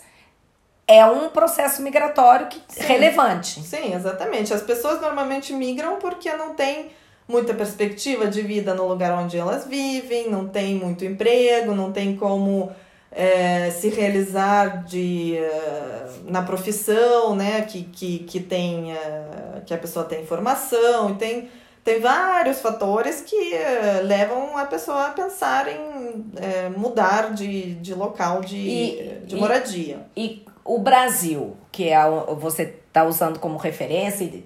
[0.87, 2.83] é um processo migratório que, Sim.
[2.83, 3.59] relevante.
[3.61, 4.53] Sim, exatamente.
[4.53, 6.91] As pessoas normalmente migram porque não tem
[7.27, 12.15] muita perspectiva de vida no lugar onde elas vivem, não tem muito emprego, não tem
[12.15, 12.71] como
[13.11, 17.61] é, se realizar de, eh, na profissão, né?
[17.63, 21.49] Que, que, que, tem, eh, que a pessoa tem formação, e tem,
[21.83, 25.79] tem vários fatores que eh, levam a pessoa a pensar em
[26.77, 30.05] mudar de, de local de, E- de e- moradia.
[30.15, 31.97] E o Brasil, que é
[32.37, 34.43] você está usando como referência,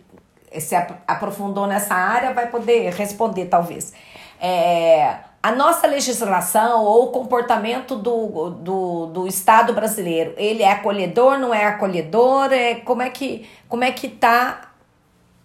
[0.60, 3.94] se ap- aprofundou nessa área, vai poder responder, talvez.
[4.42, 11.38] É, a nossa legislação ou o comportamento do, do, do Estado brasileiro, ele é acolhedor,
[11.38, 12.52] não é acolhedor?
[12.52, 14.69] É, como é que como é que está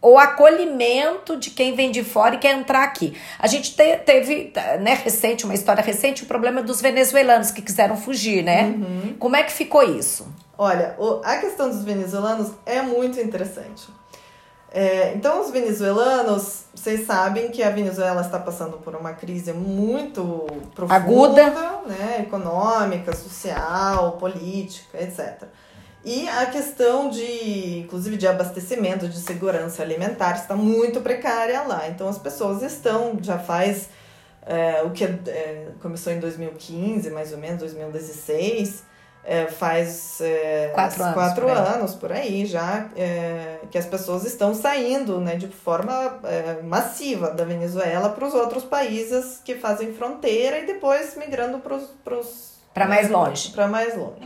[0.07, 3.17] o acolhimento de quem vem de fora e quer entrar aqui.
[3.39, 7.97] A gente te- teve, né, recente, uma história recente, o problema dos venezuelanos que quiseram
[7.97, 8.75] fugir, né?
[9.19, 10.27] Como é que ficou isso?
[10.59, 13.89] Olha, o- a questão dos venezuelanos é muito interessante.
[14.71, 20.47] É, então, os venezuelanos, vocês sabem que a Venezuela está passando por uma crise muito
[20.75, 20.97] profunda,
[21.47, 21.83] Aguda.
[21.87, 22.17] né?
[22.27, 25.45] Econômica, social, política, etc.
[26.05, 31.89] E a questão de, inclusive, de abastecimento, de segurança alimentar está muito precária lá.
[31.89, 33.89] Então, as pessoas estão, já faz
[34.47, 38.85] é, o que é, começou em 2015, mais ou menos, 2016,
[39.25, 41.67] é, faz é, Quatro anos, quatro por aí.
[41.75, 47.31] anos por aí já é, que as pessoas estão saindo né, de forma é, massiva
[47.31, 51.77] da Venezuela para os outros países que fazem fronteira e depois migrando para
[52.19, 53.51] os Para mais longe.
[53.53, 54.21] para mais longe.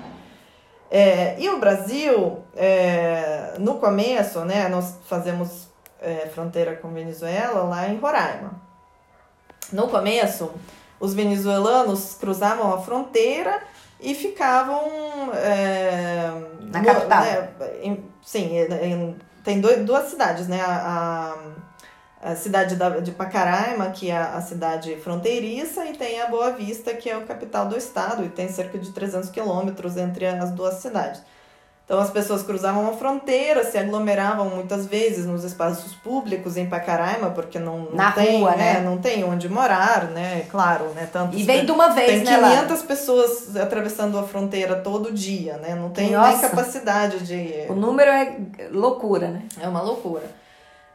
[0.91, 5.69] É, e o Brasil, é, no começo, né, nós fazemos
[6.01, 8.53] é, fronteira com Venezuela lá em Roraima.
[9.73, 10.51] No começo,
[10.99, 13.61] os venezuelanos cruzavam a fronteira
[14.01, 14.81] e ficavam
[15.35, 16.31] é,
[16.63, 17.21] Na capital.
[17.23, 17.49] né,
[17.83, 20.61] em- sim, em- tem dois, duas cidades, né?
[20.61, 21.35] A, a,
[22.23, 26.93] a cidade da, de Pacaraima, que é a cidade fronteiriça, e tem a Boa Vista,
[26.95, 30.75] que é a capital do estado, e tem cerca de 300 quilômetros entre as duas
[30.75, 31.23] cidades.
[31.89, 37.31] Então as pessoas cruzavam a fronteira, se aglomeravam muitas vezes nos espaços públicos em Pacaraima,
[37.31, 38.75] porque não, não Na tem, rua, né?
[38.75, 38.81] né?
[38.81, 40.45] Não tem onde morar, né?
[40.51, 41.09] Claro, né?
[41.11, 42.57] Tantos E vem de uma vez, tem né, Lara?
[42.67, 45.75] 500 pessoas atravessando a fronteira todo dia, né?
[45.75, 46.51] Não tem nem Nossa.
[46.51, 47.65] capacidade de.
[47.71, 48.37] O número é
[48.71, 49.45] loucura, né?
[49.59, 50.25] É uma loucura.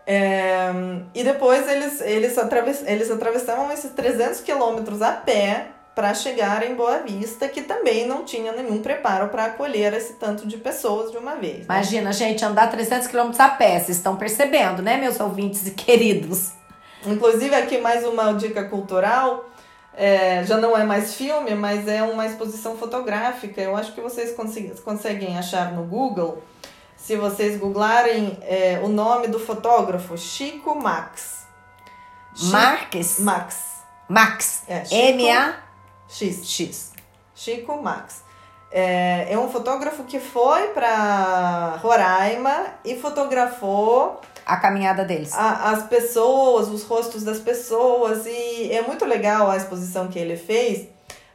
[0.05, 0.69] É,
[1.13, 6.73] e depois eles, eles, atravess, eles atravessavam esses 300 quilômetros a pé para chegar em
[6.73, 11.17] Boa Vista, que também não tinha nenhum preparo para acolher esse tanto de pessoas de
[11.17, 11.59] uma vez.
[11.59, 11.65] Né?
[11.65, 16.51] Imagina, gente, andar 300 quilômetros a pé, vocês estão percebendo, né, meus ouvintes e queridos?
[17.05, 19.49] Inclusive, aqui mais uma dica cultural.
[19.95, 23.61] É, já não é mais filme, mas é uma exposição fotográfica.
[23.61, 24.33] Eu acho que vocês
[24.83, 26.41] conseguem achar no Google.
[27.03, 31.45] Se vocês googlarem é, o nome do fotógrafo, Chico Max.
[32.43, 33.19] Marques?
[33.19, 33.57] Max.
[34.07, 34.63] Max.
[34.69, 36.47] É, M-A-X.
[36.49, 36.93] X.
[37.35, 38.23] Chico Max.
[38.71, 45.33] É, é um fotógrafo que foi para Roraima e fotografou a caminhada deles.
[45.33, 48.25] A, as pessoas, os rostos das pessoas.
[48.25, 50.87] E é muito legal a exposição que ele fez,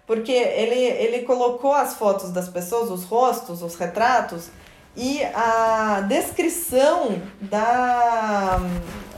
[0.07, 4.49] porque ele, ele colocou as fotos das pessoas, os rostos, os retratos,
[4.97, 8.59] e a descrição da,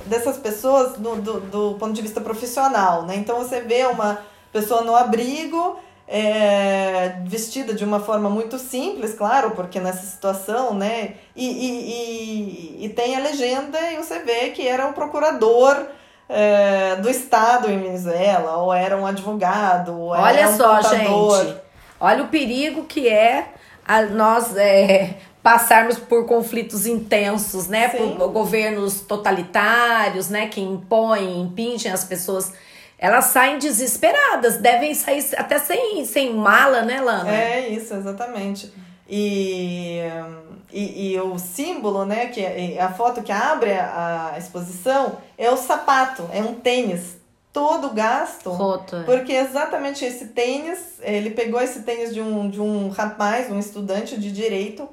[0.07, 3.03] dessas pessoas do, do, do ponto de vista profissional.
[3.03, 3.17] Né?
[3.17, 4.19] Então você vê uma
[4.53, 5.79] pessoa no abrigo
[6.13, 11.15] é, vestida de uma forma muito simples, claro, porque nessa situação, né?
[11.37, 15.87] E, e, e, e tem a legenda e você vê que era o procurador
[16.29, 21.45] é, do Estado em Venezuela, ou era um advogado, ou Olha era um só, contador.
[21.45, 21.57] gente.
[22.01, 23.53] Olha o perigo que é
[23.87, 27.89] a, nós é, passarmos por conflitos intensos, né?
[27.89, 28.17] Sim.
[28.17, 30.49] Por governos totalitários, né?
[30.49, 32.53] Que impõem, impingem as pessoas
[33.01, 37.35] elas saem desesperadas, devem sair até sem, sem mala, né, Lana?
[37.35, 38.71] É isso, exatamente.
[39.09, 40.01] E,
[40.71, 45.57] e, e o símbolo, né, que é, a foto que abre a, exposição é o
[45.57, 47.17] sapato, é um tênis
[47.51, 48.51] todo gasto.
[48.51, 48.97] Roto.
[48.97, 49.03] é.
[49.05, 54.21] Porque exatamente esse tênis, ele pegou esse tênis de um, de um rapaz, um estudante
[54.21, 54.87] de direito,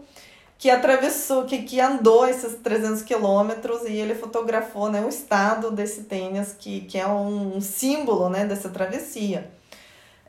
[0.58, 6.04] que atravessou, que, que andou esses 300 quilômetros e ele fotografou né, o estado desse
[6.04, 9.50] tênis, que, que é um, símbolo né, dessa travessia.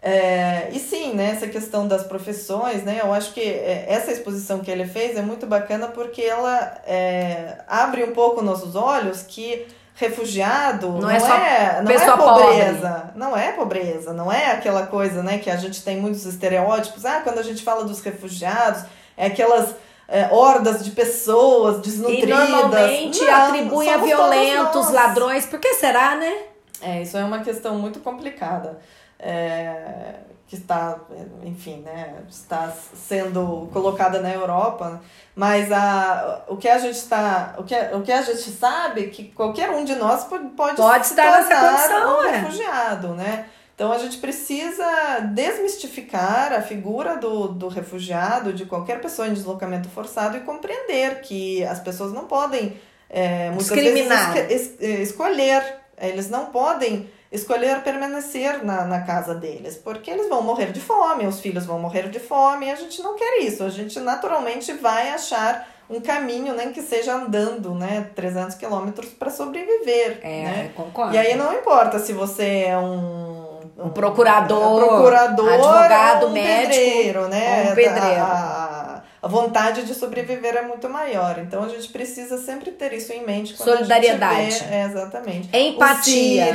[0.01, 4.61] É, e sim, né, essa questão das profissões, né, eu acho que é, essa exposição
[4.61, 9.67] que ele fez é muito bacana porque ela é, abre um pouco nossos olhos que
[9.95, 11.37] refugiado não, Não é, é só
[11.83, 15.97] não é pobreza, não é pobreza, não é aquela coisa, né, que a gente tem
[15.97, 18.85] muitos estereótipos, ah, quando a gente fala dos refugiados,
[19.17, 19.75] é aquelas
[20.09, 22.49] é, hordas de pessoas E desnutridas.
[22.49, 25.44] normalmente Não, atribuem a violentos, ladrões.
[25.44, 26.44] Por que será, né?
[26.81, 28.79] É, isso é uma questão muito complicada.
[29.18, 30.14] É,
[30.49, 30.99] que está,
[31.44, 35.03] enfim, né, está sendo colocada na Europa,
[35.37, 39.09] mas a, o que a gente está, o que, o que a gente sabe é
[39.09, 42.37] que qualquer um de nós pode, pode, Pode se estar nessa tornar condição, um é.
[42.38, 43.47] refugiado, né?
[43.79, 49.88] Então a gente precisa desmistificar a figura do, do refugiado, de qualquer pessoa em deslocamento
[49.88, 52.77] forçado e compreender que as pessoas não podem
[53.09, 54.37] é, muitas Discriminar.
[54.51, 55.62] es- escolher,
[55.97, 61.25] eles não podem escolher permanecer na, na casa deles, porque eles vão morrer de fome,
[61.27, 64.73] os filhos vão morrer de fome, e a gente não quer isso, a gente naturalmente
[64.73, 70.71] vai achar um caminho, nem que seja andando, né, 300 quilômetros para sobreviver, É, né?
[70.75, 71.14] concordo.
[71.14, 73.38] E aí não importa se você é um
[73.79, 77.71] Um procurador, um procurador, advogado, ou um médico, pedreiro, né?
[77.71, 78.23] um pedreiro.
[78.23, 81.38] A, vontade de sobreviver é muito maior.
[81.38, 83.57] Então a gente precisa sempre ter isso em mente.
[83.57, 84.64] Solidariedade.
[84.64, 85.57] Vê, é, exatamente.
[85.57, 86.47] Empatia.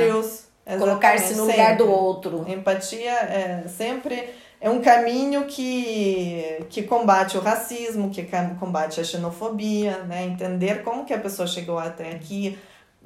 [0.77, 2.45] Colocar-se no lugar do outro.
[2.47, 4.29] Empatia é sempre
[4.63, 8.25] é um caminho que, que combate o racismo, que
[8.57, 10.23] combate a xenofobia, né?
[10.23, 12.57] Entender como que a pessoa chegou até aqui,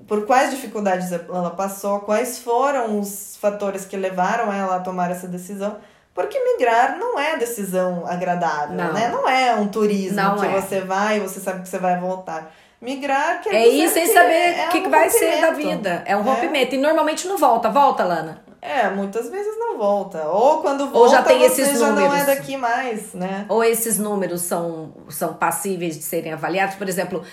[0.08, 5.28] por quais dificuldades ela passou, quais foram os fatores que levaram ela a tomar essa
[5.28, 5.78] decisão.
[6.14, 8.92] Porque migrar não é decisão agradável, Não.
[8.92, 9.08] né?
[9.10, 10.50] Não é um turismo Não que é.
[10.62, 12.52] você vai e você sabe que você vai voltar.
[12.82, 16.04] Migrar quer É ir sem saber é o que, um que vai ser da vida.
[16.06, 16.24] É um É.
[16.24, 16.74] rompimento.
[16.76, 17.70] E normalmente não volta.
[17.70, 18.42] Volta, Lana?
[18.62, 20.24] É, muitas vezes não volta.
[20.28, 22.26] Ou quando volta, Ou já tem você esses já não é números.
[22.26, 23.46] daqui mais, né?
[23.48, 26.76] Ou esses números são, são passíveis de serem avaliados?
[26.76, 27.24] Por exemplo,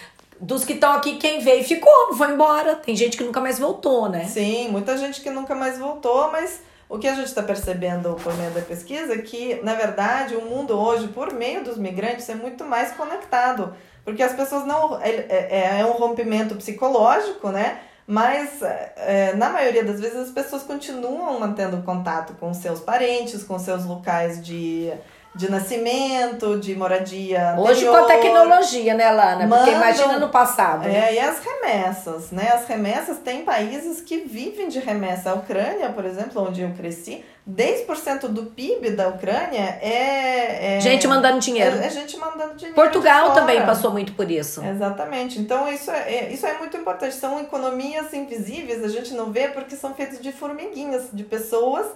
[0.40, 2.76] dos que estão aqui, quem veio ficou, não foi embora.
[2.76, 4.24] Tem gente que nunca mais voltou, né?
[4.24, 8.34] Sim, muita gente que nunca mais voltou, mas o que a gente está percebendo por
[8.36, 12.34] meio da pesquisa é que, na verdade, o mundo hoje, por meio dos migrantes, é
[12.34, 13.74] muito mais conectado.
[14.04, 15.00] Porque as pessoas não.
[15.00, 17.80] É, é, é um rompimento psicológico, né?
[18.06, 23.58] Mas, é, na maioria das vezes, as pessoas continuam mantendo contato com seus parentes, com
[23.58, 24.92] seus locais de,
[25.34, 27.56] de nascimento, de moradia.
[27.58, 28.04] Hoje com anterior.
[28.10, 29.48] a tecnologia, né, Lana?
[29.48, 30.86] Porque Mandam- imagina no passado.
[30.86, 32.50] É, e as remessas, né?
[32.54, 35.30] As remessas, tem países que vivem de remessa.
[35.30, 40.76] A Ucrânia, por exemplo, onde eu cresci, 10% do PIB da Ucrânia é...
[40.76, 41.76] é Gente mandando dinheiro.
[41.78, 44.64] É, é gente mandando dinheiro Portugal também passou muito por isso.
[44.64, 45.40] Exatamente.
[45.40, 47.14] Então, isso é, é- isso é muito importante.
[47.16, 51.86] São economias invisíveis, a gente não vê porque são feitas de formiguinhas, de pessoas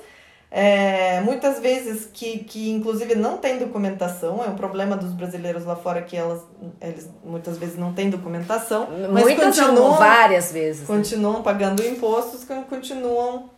[0.50, 5.76] é, muitas vezes que, que inclusive não tem documentação, é um problema dos brasileiros lá
[5.76, 6.40] fora que elas,
[6.80, 10.88] eles muitas vezes não têm documentação, mas Muitas não, continuam, várias vezes.
[10.88, 10.96] né?
[10.96, 13.50] continuam pagando impostos, con- continuam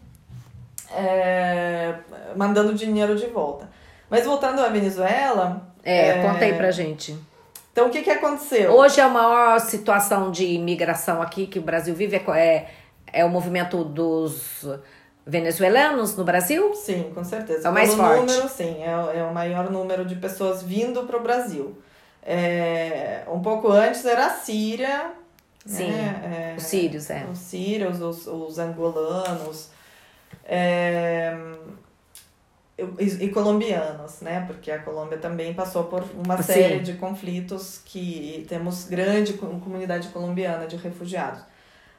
[0.93, 1.95] é,
[2.37, 3.69] mandando dinheiro de volta.
[4.09, 7.17] Mas voltando à Venezuela, É, conta aí pra gente.
[7.73, 8.73] então o que, que aconteceu?
[8.73, 12.69] Hoje é a maior situação de imigração aqui que o Brasil vive é, é,
[13.13, 14.67] é o movimento dos
[15.31, 16.75] venezuelanos no Brasil?
[16.75, 17.69] Sim, com certeza.
[17.69, 18.21] É o mais Pelo forte.
[18.33, 21.79] número, sim, é, é o maior número de pessoas vindo para o Brasil.
[22.23, 25.13] É, um pouco antes era a Síria.
[25.65, 26.53] Sim, né?
[26.53, 27.25] É, Os sírios, é.
[27.31, 29.69] Os sírios, os, os angolanos.
[30.45, 31.35] é,
[32.99, 34.43] e, e colombianos, né?
[34.47, 36.53] Porque a Colômbia também passou por uma Sim.
[36.55, 41.43] série de conflitos que temos grande co- comunidade colombiana de refugiados.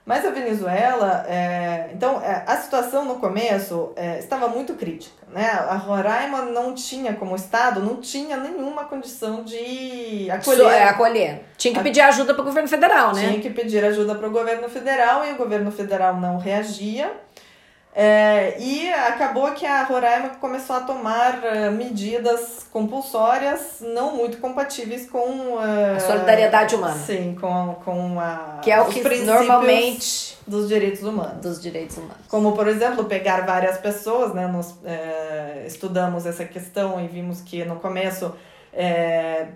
[0.04, 5.48] Mas a Venezuela, é, então é, a situação no começo é, estava muito crítica, né?
[5.52, 10.66] A Roraima não tinha como estado, não tinha nenhuma condição de acolher.
[10.66, 11.46] É, acolher.
[11.56, 13.22] Tinha que pedir ajuda pro governo federal, né?
[13.22, 17.12] Tinha que pedir ajuda para o governo federal e o governo federal não reagia.
[17.94, 25.10] É, e acabou que a Roraima começou a tomar eh, medidas compulsórias não muito compatíveis
[25.10, 26.96] com eh, A solidariedade humana.
[26.96, 31.42] Sim, com, com a, Que é o que normalmente dos direitos humanos.
[31.42, 32.26] dos direitos humanos.
[32.30, 34.48] Como, por exemplo, pegar várias pessoas, né?
[34.48, 38.34] Nós eh, estudamos essa questão e vimos que no começo
[38.72, 39.48] eh,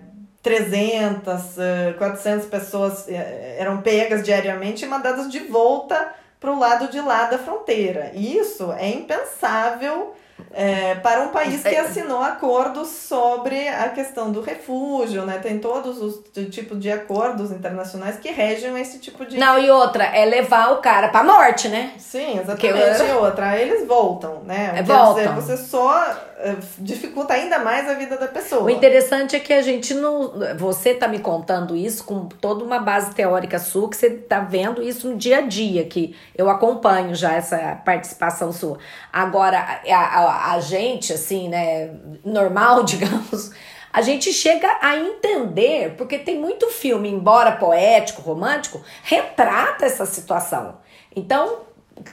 [0.42, 7.00] 300, eh, 400 pessoas eram pegas diariamente e mandadas de volta para o lado de
[7.00, 8.10] lá da fronteira.
[8.14, 10.14] E Isso é impensável
[10.58, 11.80] eh, para um país que É.
[11.80, 15.38] assinou acordos sobre a questão do refúgio, né?
[15.42, 20.04] Tem todos os tipos de acordos internacionais que regem esse tipo de Não, e outra,
[20.04, 21.92] é levar o cara pra morte, né?
[21.98, 23.00] Sim, exatamente.
[23.00, 24.70] eu- E outra, aí eles voltam, né?
[24.70, 25.34] É, Quer voltam.
[25.34, 26.02] dizer, você só
[26.38, 28.62] eh, dificulta ainda mais a vida da pessoa.
[28.64, 30.32] O interessante é que a gente não.
[30.58, 34.82] Você tá me contando isso com toda uma base teórica sua, que você tá vendo
[34.82, 38.78] isso no dia a dia, que eu acompanho já essa participação sua.
[39.12, 39.58] Agora,
[39.90, 41.90] a, a, a gente, assim, né,
[42.24, 43.50] normal, digamos.
[43.92, 50.78] A gente chega a entender, porque tem muito filme, embora poético, romântico, retrata essa situação.
[51.14, 51.60] Então,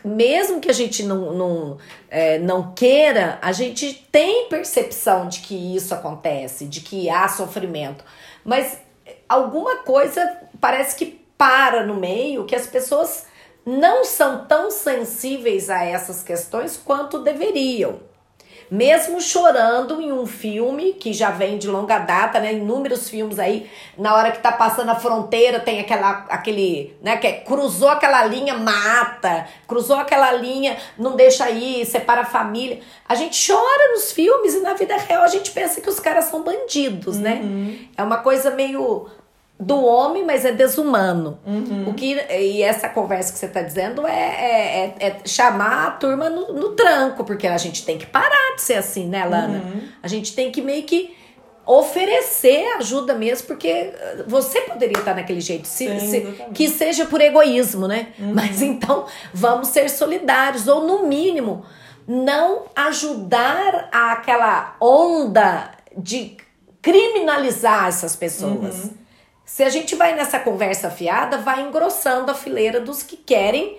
[0.03, 1.77] mesmo que a gente não, não,
[2.09, 8.03] é, não queira, a gente tem percepção de que isso acontece, de que há sofrimento.
[8.45, 8.77] Mas
[9.27, 13.25] alguma coisa parece que para no meio, que as pessoas
[13.65, 17.99] não são tão sensíveis a essas questões quanto deveriam.
[18.73, 22.53] Mesmo chorando em um filme que já vem de longa data, né?
[22.53, 27.17] Inúmeros filmes aí, na hora que tá passando a fronteira, tem aquela, aquele, né?
[27.17, 32.79] Que é, cruzou aquela linha, mata, cruzou aquela linha, não deixa ir, separa a família.
[33.07, 36.25] A gente chora nos filmes e na vida real a gente pensa que os caras
[36.25, 37.41] são bandidos, né?
[37.95, 39.07] É uma coisa meio
[39.59, 41.39] do homem, mas é desumano.
[41.87, 45.91] O que, e essa conversa que você está dizendo é, é, é- é chamar a
[45.91, 49.63] turma no, no tranco, porque a gente tem que parar de ser assim, né, Lana?
[50.01, 51.15] A gente tem que meio que
[51.65, 56.21] oferecer ajuda mesmo, porque eh, você poderia estar naquele jeito, se, se-
[56.53, 58.07] que seja por egoísmo, né?
[58.19, 61.63] Mas então vamos ser solidários, ou no mínimo,
[62.05, 66.35] não ajudar aquela onda de
[66.81, 68.91] criminalizar essas pessoas.
[69.45, 73.77] Se a gente vai nessa conversa fiada, vai engrossando a fileira dos que querem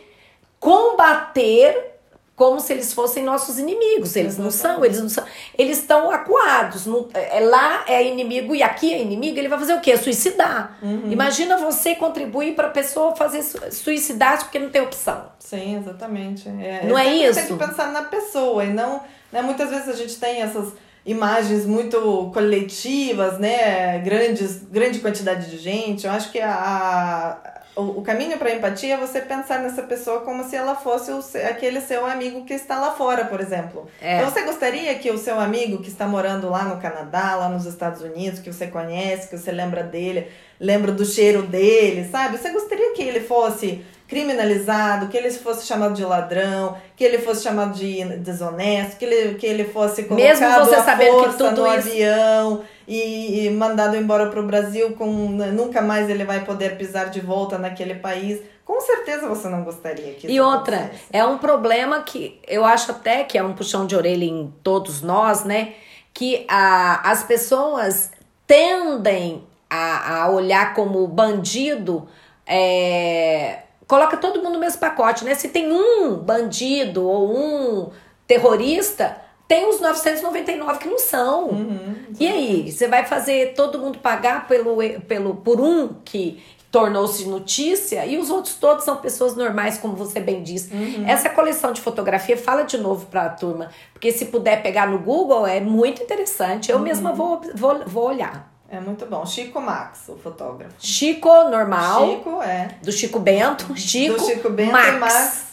[0.61, 1.93] combater
[2.37, 4.17] como se eles fossem nossos inimigos.
[4.17, 5.25] Eles não são, eles não são.
[5.57, 6.85] Eles estão acuados.
[6.85, 9.97] Não- é, lá é inimigo e aqui é inimigo, ele vai fazer o quê?
[9.97, 10.77] Suicidar.
[11.11, 15.31] Imagina você contribuir para a pessoa fazer su- suicidar porque não tem opção.
[15.39, 16.49] Sim, exatamente.
[16.49, 17.35] É, Não é isso?
[17.39, 19.01] Tem que pensar na pessoa e não.
[19.31, 20.73] Né, muitas vezes a gente tem essas
[21.05, 23.99] imagens muito coletivas, né?
[23.99, 26.07] Grandes, grande quantidade de gente.
[26.07, 30.21] Eu acho que a, a- o, o caminho para empatia é você pensar nessa pessoa
[30.21, 33.89] como se ela fosse o, aquele seu amigo que está lá fora, por exemplo.
[34.01, 34.17] É.
[34.19, 37.67] Então, você gostaria que o seu amigo que está morando lá no Canadá, lá nos
[37.67, 40.29] Estados Unidos, que você conhece, que você lembra dele,
[40.61, 42.39] lembra do cheiro dele, sabe?
[42.39, 47.43] Você gostaria que ele fosse criminalizado, que ele fosse chamado de ladrão, que ele fosse
[47.43, 51.63] chamado de desonesto, que ele, que ele fosse colocado Mesmo você à sabendo que tudo
[51.63, 56.45] no isso- avião e, e mandado embora para o Brasil, com nunca mais ele vai
[56.45, 58.41] poder pisar de volta naquele país.
[58.65, 61.05] Com certeza você não gostaria que E outra, acontecesse.
[61.13, 65.03] é um problema que eu acho até que é um puxão de orelha em todos
[65.03, 65.73] nós, né?
[66.15, 68.11] Que a, as pessoas
[68.47, 72.09] tendem a, a olhar como bandido,
[72.47, 75.35] é, coloca todo mundo no mesmo pacote, né?
[75.35, 77.91] Se tem um bandido ou um
[78.27, 79.17] terrorista,
[79.47, 81.49] tem os 999 que não são.
[81.49, 87.25] Uhum, e aí, você vai fazer todo mundo pagar pelo, pelo, por um que tornou-se
[87.29, 90.75] notícia e os outros todos são pessoas normais, como você bem disse.
[90.75, 91.07] Uhum.
[91.07, 94.99] Essa coleção de fotografia, fala de novo para a turma, porque se puder pegar no
[94.99, 96.73] Google é muito interessante.
[96.73, 96.83] Eu Uhum.
[96.83, 98.53] mesma vou, vou, vou olhar.
[98.69, 99.25] É muito bom.
[99.27, 100.75] Chico Max, o fotógrafo.
[100.79, 102.69] Chico normal, Chico, é.
[102.83, 104.89] do Chico Bento, Chico, Do Chico Bento Max.
[104.89, 105.45] e Max,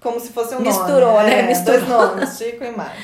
[0.00, 1.24] como se fosse um Misturou, nome.
[1.30, 1.40] né?
[1.40, 1.80] É, Misturou.
[1.80, 2.96] Dois nomes, Chico e Max.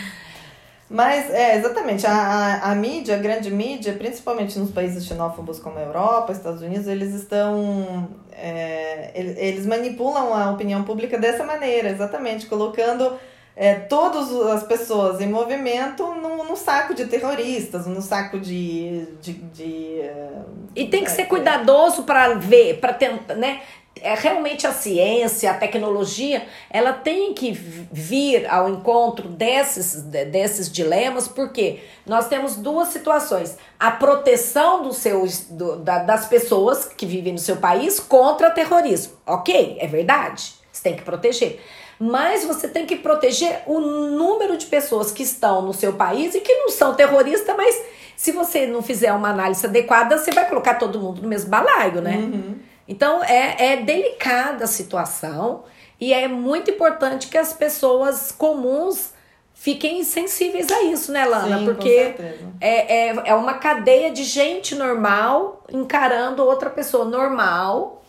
[0.89, 5.79] Mas, é, exatamente, a, a, a mídia, a grande mídia, principalmente nos países xenófobos como
[5.79, 8.09] a Europa, Estados Unidos, eles estão.
[8.31, 13.19] é, eles manipulam a opinião pública dessa maneira, exatamente, colocando
[13.57, 19.07] é, todas as pessoas em movimento no, no saco de terroristas, no saco de.
[19.23, 20.29] de, de é,
[20.75, 23.63] E tem que é, ser cuidadoso para ver, para tentar, né?
[24.03, 30.71] É, realmente a ciência, a tecnologia, ela tem que vir ao encontro desses, de- desses
[30.71, 37.07] dilemas, porque nós temos duas situações: a proteção do seu, do- da- das pessoas que
[37.07, 39.15] vivem no seu país contra terrorismo.
[39.27, 40.53] Ok, é verdade.
[40.71, 41.59] Você tem que proteger.
[41.99, 46.41] Mas você tem que proteger o número de pessoas que estão no seu país e
[46.41, 47.83] que não são terroristas, mas
[48.17, 52.01] se você não fizer uma análise adequada, você vai colocar todo mundo no mesmo balaio,
[52.01, 52.17] né?
[52.17, 52.57] Uhum.
[52.89, 55.65] Então é, é delicada a situação
[56.01, 59.15] e é muito importante que as pessoas comuns
[59.55, 61.59] fiquem sensíveis a isso, né, Lana?
[61.59, 62.15] Sim, Porque
[62.61, 68.03] é, é, é uma cadeia de gente normal encarando outra pessoa normal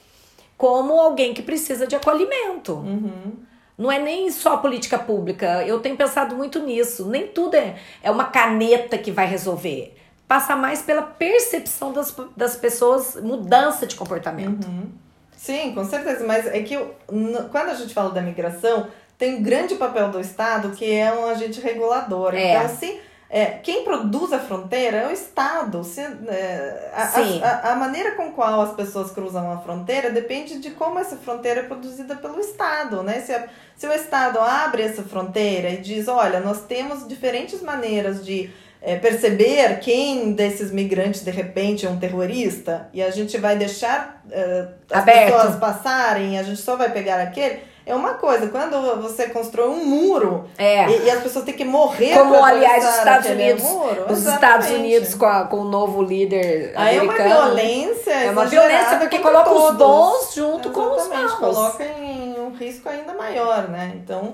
[0.57, 2.73] como alguém que precisa de acolhimento.
[2.73, 3.46] Uhum.
[3.77, 5.63] Não é nem só política pública.
[5.65, 7.05] Eu tenho pensado muito nisso.
[7.07, 9.95] Nem tudo é, é uma caneta que vai resolver.
[10.27, 14.65] Passa mais pela percepção das, das pessoas, mudança de comportamento.
[14.67, 14.87] Uhum.
[15.35, 16.25] Sim, com certeza.
[16.25, 20.19] Mas é que n- quando a gente fala da migração, tem um grande papel do
[20.19, 22.33] Estado, que é um agente regulador.
[22.33, 22.55] É.
[22.55, 22.99] Então, se,
[23.29, 25.83] é, quem produz a fronteira é o Estado.
[25.83, 27.03] Se, é, a,
[27.47, 31.59] a, a- maneira com qual as pessoas cruzam a fronteira depende de como essa fronteira
[31.59, 33.03] é produzida pelo Estado.
[33.03, 33.19] Né?
[33.19, 38.25] Se, a- se o Estado abre essa fronteira e diz, olha, nós temos diferentes maneiras
[38.25, 38.49] de
[38.81, 44.21] é, perceber quem desses migrantes de repente é um terrorista e a gente vai deixar
[44.31, 45.33] é, as Aberto.
[45.33, 48.47] pessoas passarem e a gente só vai pegar aquele, é uma coisa.
[48.47, 50.87] Quando você constrói um muro É.
[50.89, 54.33] e, e as pessoas têm que morrer Como, aliás, os Estados Unidos, muro, os exatamente.
[54.35, 57.45] Estados Unidos com, a- com o novo líder Aí é uma americano.
[57.55, 59.77] violência É uma violência porque coloca os todos.
[59.77, 61.55] bons junto com os Exatamente, maus.
[61.55, 63.93] coloca em um risco ainda maior, né?
[63.95, 64.33] Então,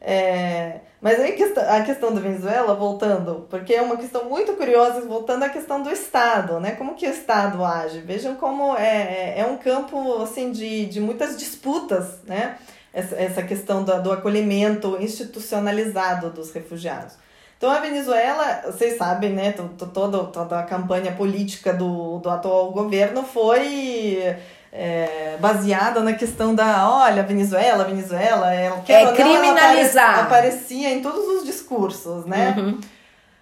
[0.00, 0.80] é...
[1.00, 1.36] mas aí
[1.68, 5.90] a questão da Venezuela, voltando, porque é uma questão muito curiosa, voltando à questão do
[5.90, 6.72] Estado, né?
[6.72, 8.00] Como que o Estado age?
[8.00, 12.56] Vejam como é, é- é um campo, assim, de, de muitas disputas, né?
[12.94, 17.14] Essa, essa questão do, do acolhimento institucionalizado dos refugiados.
[17.56, 19.52] Então a Venezuela, vocês sabem, né?
[19.52, 24.36] to- to- Toda, toda a campanha política do, do atual governo foi
[24.72, 30.10] é, baseada na questão da, olha, Venezuela, Venezuela, ela quer É ou não, ela criminalizar.
[30.10, 32.54] apare- aparecia em todos os discursos, né?
[32.58, 32.80] Uhum.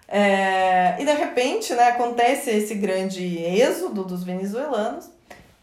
[0.07, 5.09] É, e de repente, né, acontece esse grande êxodo dos venezuelanos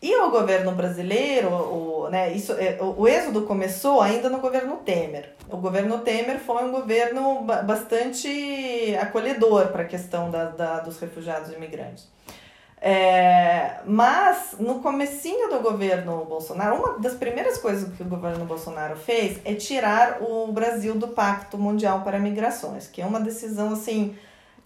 [0.00, 5.34] e o governo brasileiro, o, né, isso, é, o, êxodo começou ainda no governo Temer.
[5.50, 11.00] O governo Temer foi um governo ba- bastante acolhedor para a questão da, da, dos
[11.00, 12.06] refugiados e imigrantes.
[12.80, 18.94] É, mas no comecinho do governo Bolsonaro, uma das primeiras coisas que o governo Bolsonaro
[18.94, 24.16] fez é tirar o Brasil do Pacto Mundial para Migrações, que é uma decisão assim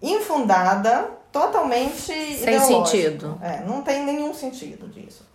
[0.02, 3.38] infundada, totalmente Sem sentido.
[3.42, 5.32] É, não tem nenhum sentido disso.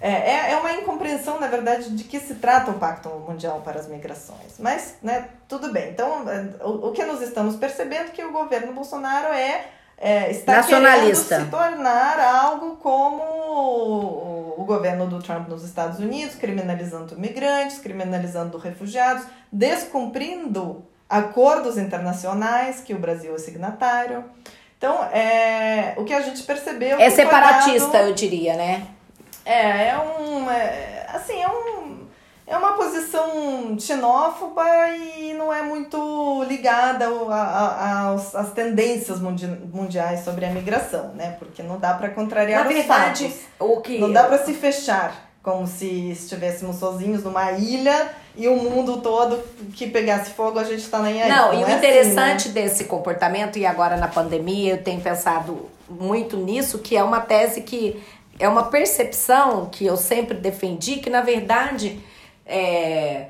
[0.00, 3.80] É, é, é uma incompreensão, na verdade, de que se trata o Pacto Mundial para
[3.80, 4.54] as Migrações.
[4.58, 5.90] Mas, né, tudo bem.
[5.90, 10.30] Então, é, o, o que nós estamos percebendo é que o governo Bolsonaro é, é
[10.30, 11.28] está Nacionalista.
[11.28, 17.80] querendo se tornar algo como o, o governo do Trump nos Estados Unidos, criminalizando imigrantes,
[17.80, 24.24] criminalizando refugiados, descumprindo acordos internacionais que o Brasil é signatário.
[24.78, 26.98] Então, é, o que a gente percebeu...
[27.00, 28.86] É separatista, dado- eu diria, né?
[29.44, 30.48] é, é um.
[30.50, 32.06] é, assim, é um.
[32.46, 34.64] É uma posição xenófoba
[34.96, 41.08] e não é muito ligada a, a- aos, às tendências mundi mundiais sobre a migração,
[41.14, 41.36] né?
[41.38, 43.40] Porque não dá para contrariar Na os verdade, fatos.
[43.58, 43.98] o que.
[43.98, 48.08] Não dá para se fechar como se estivéssemos sozinhos numa ilha
[48.38, 49.42] e o mundo todo
[49.74, 51.28] que pegasse fogo a gente tá nem aí.
[51.28, 52.54] Não, e o é assim, interessante né?
[52.54, 57.62] desse comportamento, e agora na pandemia eu tenho pensado muito nisso, que é uma tese
[57.62, 58.00] que
[58.38, 61.98] é uma percepção que eu sempre defendi, que na verdade
[62.46, 63.26] é,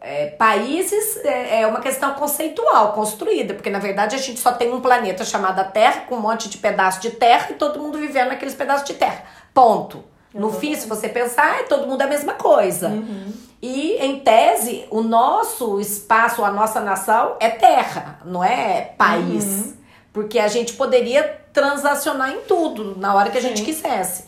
[0.00, 4.74] é, países é, é uma questão conceitual, construída, porque na verdade a gente só tem
[4.74, 8.28] um planeta chamado Terra, com um monte de pedaços de terra e todo mundo vivendo
[8.28, 9.22] naqueles pedaços de terra.
[9.54, 10.04] Ponto.
[10.34, 12.88] No fim, se você pensar, é todo mundo a mesma coisa.
[12.88, 13.32] Uhum.
[13.60, 19.44] E, em tese, o nosso espaço, a nossa nação é terra, não é país.
[19.44, 19.72] Uhum.
[20.12, 23.64] Porque a gente poderia transacionar em tudo, na hora que a gente Sim.
[23.64, 24.24] quisesse.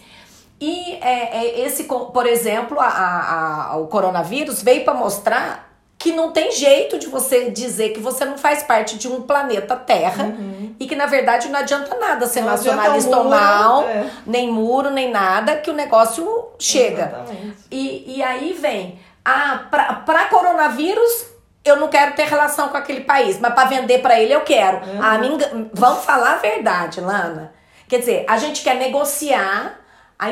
[0.60, 6.12] E é, é, esse, por exemplo, a, a- a- o coronavírus veio para mostrar que
[6.12, 10.34] não tem jeito de você dizer que você não faz parte de um planeta Terra
[10.78, 12.46] e que, na verdade, não adianta nada ser Uhum.
[12.46, 14.10] Não nacionalista ou não, é.
[14.26, 17.02] nem muro, nem nada, que o negócio chega.
[17.04, 17.56] Exatamente.
[17.70, 19.64] E, e aí vem, ah,
[20.04, 21.26] pra coronavírus
[21.64, 24.78] eu não quero ter relação com aquele país, mas pra vender pra ele eu quero.
[24.78, 25.02] Uhum.
[25.02, 27.52] Ah, me engan- Vamos falar a verdade, Lana.
[27.86, 29.78] Quer dizer, a gente quer negociar
[30.18, 30.30] a